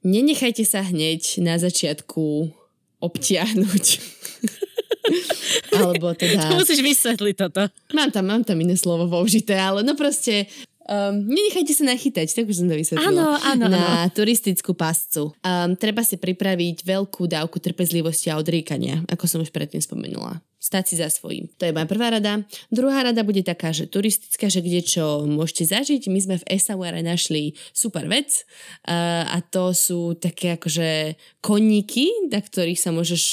nenechajte 0.01 0.65
sa 0.65 0.81
hneď 0.81 1.41
na 1.45 1.61
začiatku 1.61 2.49
obtiahnuť. 3.01 3.85
Alebo 5.77 6.17
teda... 6.17 6.49
To 6.49 6.65
musíš 6.65 6.81
vysvetliť 6.81 7.35
toto. 7.37 7.69
Mám 7.93 8.09
tam, 8.09 8.25
mám 8.25 8.41
tam 8.41 8.57
iné 8.57 8.73
slovo 8.73 9.05
použité, 9.05 9.53
ale 9.53 9.85
no 9.85 9.93
proste 9.93 10.49
Um, 10.85 11.25
nenechajte 11.25 11.73
sa 11.73 11.89
nachytať, 11.89 12.29
tak 12.29 12.45
už 12.45 12.61
som 12.61 12.69
to 12.69 12.77
vysvetlila. 12.77 13.09
Áno, 13.09 13.25
áno, 13.41 13.65
na 13.73 14.05
áno. 14.05 14.13
turistickú 14.13 14.77
pascu. 14.77 15.33
Um, 15.41 15.73
treba 15.73 16.05
si 16.05 16.13
pripraviť 16.13 16.85
veľkú 16.85 17.25
dávku 17.25 17.57
trpezlivosti 17.57 18.29
a 18.29 18.37
odriekania, 18.37 19.01
ako 19.09 19.25
som 19.25 19.41
už 19.41 19.49
predtým 19.49 19.81
spomenula. 19.81 20.45
Stať 20.65 20.83
si 20.89 20.95
za 20.97 21.13
svojím. 21.13 21.45
To 21.61 21.69
je 21.69 21.75
moja 21.77 21.85
prvá 21.85 22.09
rada. 22.09 22.41
Druhá 22.73 23.05
rada 23.05 23.21
bude 23.21 23.45
taká, 23.45 23.69
že 23.69 23.85
turistická, 23.85 24.49
že 24.49 24.65
kde 24.65 24.81
čo 24.81 25.21
môžete 25.29 25.69
zažiť. 25.69 26.09
My 26.09 26.17
sme 26.17 26.35
v 26.41 26.47
Essaouare 26.49 27.05
našli 27.05 27.53
super 27.69 28.09
vec 28.09 28.49
a 28.89 29.37
to 29.45 29.77
sú 29.77 30.17
také 30.17 30.57
akože 30.57 31.21
koníky, 31.45 32.09
na 32.33 32.41
ktorých 32.41 32.81
sa 32.81 32.89
môžeš 32.89 33.23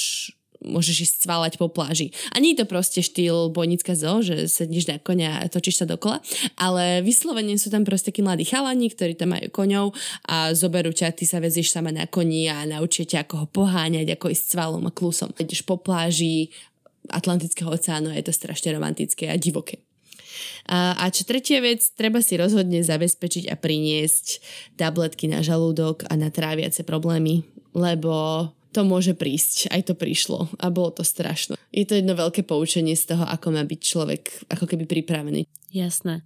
môžeš 0.62 1.10
ísť 1.10 1.16
cvalať 1.26 1.52
po 1.58 1.66
pláži. 1.66 2.14
A 2.30 2.38
nie 2.38 2.54
je 2.54 2.62
to 2.62 2.70
proste 2.70 3.02
štýl 3.02 3.50
bojnická 3.50 3.98
zo, 3.98 4.22
že 4.22 4.46
sedíš 4.46 4.86
na 4.86 5.02
konia 5.02 5.42
a 5.42 5.50
točíš 5.50 5.82
sa 5.82 5.86
dokola, 5.90 6.22
ale 6.54 7.02
vyslovene 7.02 7.58
sú 7.58 7.66
tam 7.66 7.82
proste 7.82 8.14
takí 8.14 8.22
mladí 8.22 8.46
chalani, 8.46 8.86
ktorí 8.86 9.18
tam 9.18 9.34
majú 9.34 9.50
koňov 9.50 9.90
a 10.30 10.54
zoberú 10.54 10.94
ťa, 10.94 11.18
ty 11.18 11.26
sa 11.26 11.42
vezieš 11.42 11.74
sama 11.74 11.90
na 11.90 12.06
koni 12.06 12.46
a 12.46 12.62
naučia 12.62 13.26
ako 13.26 13.34
ho 13.42 13.46
poháňať, 13.50 14.14
ako 14.14 14.30
ísť 14.30 14.44
cvalom 14.54 14.86
a 14.86 14.94
klusom. 14.94 15.34
Ideš 15.34 15.66
po 15.66 15.82
pláži 15.82 16.54
Atlantického 17.10 17.70
oceánu 17.70 18.12
a 18.12 18.18
je 18.18 18.26
to 18.30 18.34
strašne 18.34 18.70
romantické 18.74 19.26
a 19.26 19.40
divoké. 19.40 19.82
A, 20.70 20.94
a 20.96 21.10
čo 21.10 21.26
tretia 21.26 21.58
vec, 21.58 21.82
treba 21.98 22.22
si 22.22 22.38
rozhodne 22.38 22.80
zabezpečiť 22.80 23.50
a 23.50 23.58
priniesť 23.58 24.26
tabletky 24.78 25.26
na 25.26 25.42
žalúdok 25.42 26.06
a 26.08 26.14
na 26.14 26.30
tráviace 26.30 26.86
problémy, 26.86 27.42
lebo 27.74 28.48
to 28.72 28.88
môže 28.88 29.12
prísť. 29.12 29.68
Aj 29.68 29.84
to 29.84 29.92
prišlo 29.92 30.48
a 30.56 30.72
bolo 30.72 30.96
to 30.96 31.04
strašné. 31.04 31.60
Je 31.72 31.84
to 31.84 32.00
jedno 32.00 32.16
veľké 32.16 32.44
poučenie 32.48 32.96
z 32.96 33.12
toho, 33.12 33.24
ako 33.28 33.52
má 33.52 33.62
byť 33.64 33.80
človek 33.80 34.22
ako 34.48 34.64
keby 34.64 34.88
pripravený. 34.88 35.44
Jasné. 35.72 36.24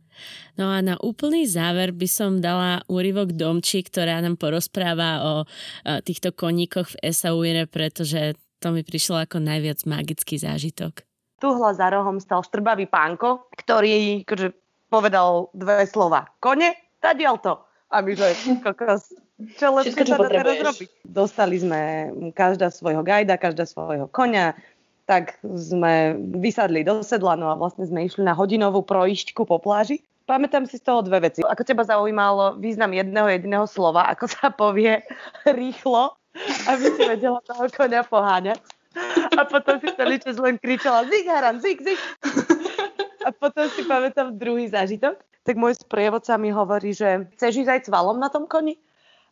No 0.56 0.72
a 0.72 0.80
na 0.80 0.96
úplný 0.98 1.44
záver 1.44 1.92
by 1.92 2.08
som 2.08 2.40
dala 2.40 2.82
úryvok 2.88 3.36
Domči, 3.36 3.84
ktorá 3.84 4.18
nám 4.24 4.40
porozpráva 4.40 5.10
o, 5.20 5.30
týchto 6.02 6.32
koníkoch 6.32 6.96
v 6.96 7.12
Esauire, 7.12 7.68
pretože 7.68 8.34
to 8.60 8.72
mi 8.72 8.82
prišlo 8.82 9.22
ako 9.24 9.42
najviac 9.42 9.84
magický 9.84 10.40
zážitok. 10.40 11.04
Tuhla 11.36 11.76
za 11.76 11.92
rohom 11.92 12.16
stal 12.16 12.40
štrbavý 12.40 12.88
pánko, 12.88 13.52
ktorý 13.52 14.24
akože, 14.24 14.56
povedal 14.88 15.52
dve 15.52 15.84
slova. 15.84 16.30
Kone, 16.40 16.72
tadiaľ 17.04 17.36
to. 17.44 17.54
A 17.92 18.02
my 18.02 18.12
že, 18.16 18.34
kokos, 18.64 19.14
čo 19.60 19.76
lepšie 19.76 20.08
sa 20.08 20.16
dá 20.16 20.28
teraz 20.32 20.56
robiť? 20.64 20.88
Dostali 21.04 21.60
sme 21.60 21.80
každá 22.32 22.72
svojho 22.72 23.04
gajda, 23.04 23.36
každá 23.36 23.68
svojho 23.68 24.08
konia, 24.08 24.56
tak 25.06 25.38
sme 25.44 26.18
vysadli 26.40 26.82
do 26.82 27.04
sedla, 27.04 27.38
no 27.38 27.52
a 27.52 27.54
vlastne 27.54 27.86
sme 27.86 28.08
išli 28.08 28.26
na 28.26 28.34
hodinovú 28.34 28.82
projišťku 28.82 29.46
po 29.46 29.62
pláži. 29.62 30.02
Pamätám 30.26 30.66
si 30.66 30.82
z 30.82 30.90
toho 30.90 31.06
dve 31.06 31.22
veci. 31.30 31.46
Ako 31.46 31.62
teba 31.62 31.86
zaujímalo 31.86 32.58
význam 32.58 32.90
jedného 32.90 33.30
jediného 33.30 33.66
slova, 33.70 34.10
ako 34.10 34.26
sa 34.26 34.50
povie 34.50 35.06
rýchlo, 35.46 36.18
aby 36.68 36.86
si 36.94 37.02
vedela 37.04 37.40
toho 37.44 37.66
konia 37.72 38.02
poháňať. 38.06 38.60
A 39.36 39.44
potom 39.44 39.76
si 39.76 39.92
celý 39.92 40.16
čas 40.16 40.40
len 40.40 40.56
kričala 40.56 41.04
zik, 41.04 41.28
haran, 41.28 41.60
zik, 41.60 41.84
zik. 41.84 42.00
A 43.26 43.34
potom 43.34 43.68
si 43.68 43.84
pamätám 43.84 44.32
druhý 44.32 44.70
zážitok. 44.72 45.20
Tak 45.46 45.54
môj 45.58 45.78
sprievodca 45.78 46.34
mi 46.40 46.50
hovorí, 46.50 46.96
že 46.96 47.28
chceš 47.36 47.66
ísť 47.66 47.70
aj 47.70 47.80
cvalom 47.90 48.16
na 48.16 48.32
tom 48.32 48.48
koni? 48.48 48.80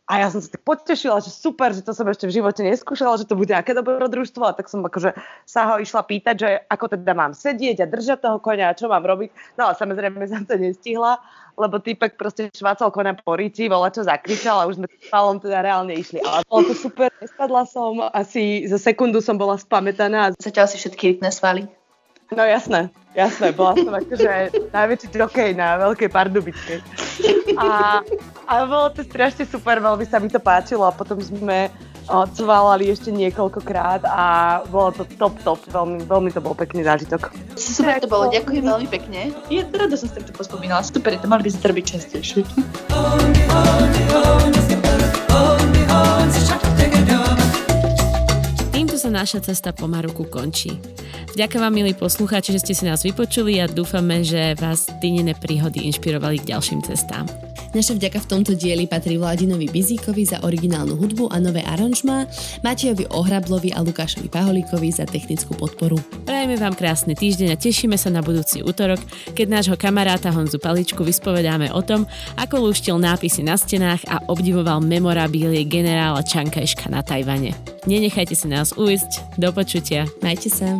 A 0.05 0.21
ja 0.21 0.29
som 0.29 0.37
sa 0.37 0.53
tak 0.53 0.61
potešila, 0.61 1.17
že 1.17 1.33
super, 1.33 1.73
že 1.73 1.81
to 1.81 1.89
som 1.89 2.05
ešte 2.05 2.29
v 2.29 2.37
živote 2.37 2.61
neskúšala, 2.61 3.17
že 3.17 3.25
to 3.25 3.33
bude 3.33 3.49
aké 3.49 3.73
dobrodružstvo. 3.73 4.45
A 4.45 4.53
tak 4.53 4.69
som 4.69 4.85
akože 4.85 5.17
sa 5.49 5.65
ho 5.73 5.81
išla 5.81 6.05
pýtať, 6.05 6.35
že 6.37 6.49
ako 6.69 6.93
teda 6.93 7.17
mám 7.17 7.33
sedieť 7.33 7.81
a 7.81 7.89
držať 7.89 8.21
toho 8.21 8.37
konia 8.37 8.69
a 8.69 8.77
čo 8.77 8.85
mám 8.85 9.01
robiť. 9.01 9.57
No 9.57 9.65
a 9.65 9.73
samozrejme 9.73 10.21
som 10.29 10.45
to 10.45 10.61
nestihla, 10.61 11.17
lebo 11.57 11.81
týpek 11.81 12.21
proste 12.21 12.53
švácal 12.53 12.93
konia 12.93 13.17
po 13.17 13.33
ríti, 13.33 13.65
volá 13.65 13.89
čo 13.89 14.05
zakričal 14.05 14.61
a 14.61 14.69
už 14.69 14.77
sme 14.77 14.87
palom 15.09 15.41
teda 15.41 15.65
reálne 15.65 15.97
išli. 15.97 16.21
Ale 16.21 16.45
bolo 16.45 16.69
to 16.69 16.77
super, 16.77 17.09
nespadla 17.17 17.65
som, 17.65 18.05
asi 18.13 18.69
za 18.69 18.77
sekundu 18.77 19.25
som 19.25 19.41
bola 19.41 19.57
spamätaná. 19.57 20.37
Zatiaľ 20.37 20.69
si 20.69 20.77
všetky 20.77 21.17
rytné 21.17 21.33
svaly. 21.33 21.65
No 22.33 22.41
jasné, 22.41 22.89
jasné, 23.13 23.53
bola 23.53 23.77
som 23.77 23.93
akože 23.93 24.49
najväčší 24.73 25.13
jokej 25.13 25.53
na 25.53 25.77
Veľkej 25.77 26.09
Pardubickej. 26.09 26.81
A, 27.53 28.01
a 28.49 28.53
bolo 28.65 28.89
to 28.89 29.05
strašne 29.05 29.45
super, 29.45 29.77
veľmi 29.77 30.09
sa 30.09 30.17
mi 30.17 30.33
to 30.33 30.41
páčilo 30.41 30.89
a 30.89 30.91
potom 30.95 31.21
sme 31.21 31.69
cvalali 32.09 32.89
ešte 32.89 33.13
niekoľkokrát 33.13 34.09
a 34.09 34.25
bolo 34.69 34.89
to 34.93 35.05
top, 35.17 35.37
top, 35.45 35.61
veľmi, 35.69 36.05
veľmi 36.05 36.29
to 36.33 36.41
bol 36.41 36.57
pekný 36.57 36.81
zážitok. 36.81 37.29
Super 37.53 38.01
to 38.01 38.09
bolo, 38.09 38.33
ďakujem 38.33 38.65
veľmi 38.65 38.89
pekne. 38.89 39.29
Je 39.53 39.61
rada 39.61 39.93
som 39.93 40.09
si 40.09 40.13
takto 40.17 40.33
pospomínala, 40.33 40.81
super, 40.81 41.13
to 41.17 41.29
mali 41.29 41.45
by 41.45 41.49
sa 41.53 41.61
to 41.61 41.67
robiť 41.69 41.85
častejšie. 41.85 42.41
Týmto 48.73 48.97
sa 48.97 49.09
naša 49.13 49.45
cesta 49.45 49.69
po 49.77 49.85
Maruku 49.85 50.25
končí. 50.25 50.77
Ďakujem 51.35 51.67
vám, 51.67 51.75
milí 51.75 51.91
poslucháči, 51.91 52.55
že 52.55 52.63
ste 52.63 52.71
si 52.71 52.87
nás 52.87 53.03
vypočuli 53.03 53.59
a 53.59 53.67
dúfame, 53.67 54.23
že 54.23 54.55
vás 54.55 54.87
dýnené 55.03 55.35
príhody 55.35 55.83
inšpirovali 55.83 56.39
k 56.39 56.55
ďalším 56.55 56.79
cestám. 56.79 57.27
Naša 57.75 57.99
vďaka 57.99 58.23
v 58.23 58.29
tomto 58.31 58.55
dieli 58.55 58.87
patrí 58.87 59.19
Vladinovi 59.19 59.67
Bizíkovi 59.67 60.23
za 60.23 60.39
originálnu 60.47 60.95
hudbu 60.95 61.27
a 61.27 61.43
nové 61.43 61.59
aranžmá, 61.59 62.23
Matejovi 62.63 63.11
Ohrablovi 63.11 63.75
a 63.75 63.83
Lukášovi 63.83 64.31
Paholíkovi 64.31 64.95
za 64.95 65.03
technickú 65.03 65.59
podporu. 65.59 65.99
Prajeme 66.23 66.55
vám 66.55 66.71
krásny 66.71 67.19
týždeň 67.19 67.51
a 67.51 67.59
tešíme 67.59 67.99
sa 67.99 68.07
na 68.07 68.23
budúci 68.23 68.63
útorok, 68.63 69.03
keď 69.35 69.59
nášho 69.59 69.75
kamaráta 69.75 70.31
Honzu 70.31 70.55
Paličku 70.55 71.03
vyspovedáme 71.03 71.67
o 71.75 71.83
tom, 71.83 72.07
ako 72.39 72.63
lúštil 72.71 72.95
nápisy 72.95 73.43
na 73.43 73.59
stenách 73.59 74.07
a 74.07 74.23
obdivoval 74.31 74.79
memorabilie 74.79 75.67
generála 75.67 76.23
Čankajška 76.23 76.87
na 76.87 77.03
Tajvane. 77.03 77.51
Nenechajte 77.83 78.39
si 78.39 78.47
nás 78.47 78.71
ujsť. 78.71 79.35
Do 79.35 79.51
počutia. 79.51 80.07
Majte 80.23 80.47
sa. 80.47 80.79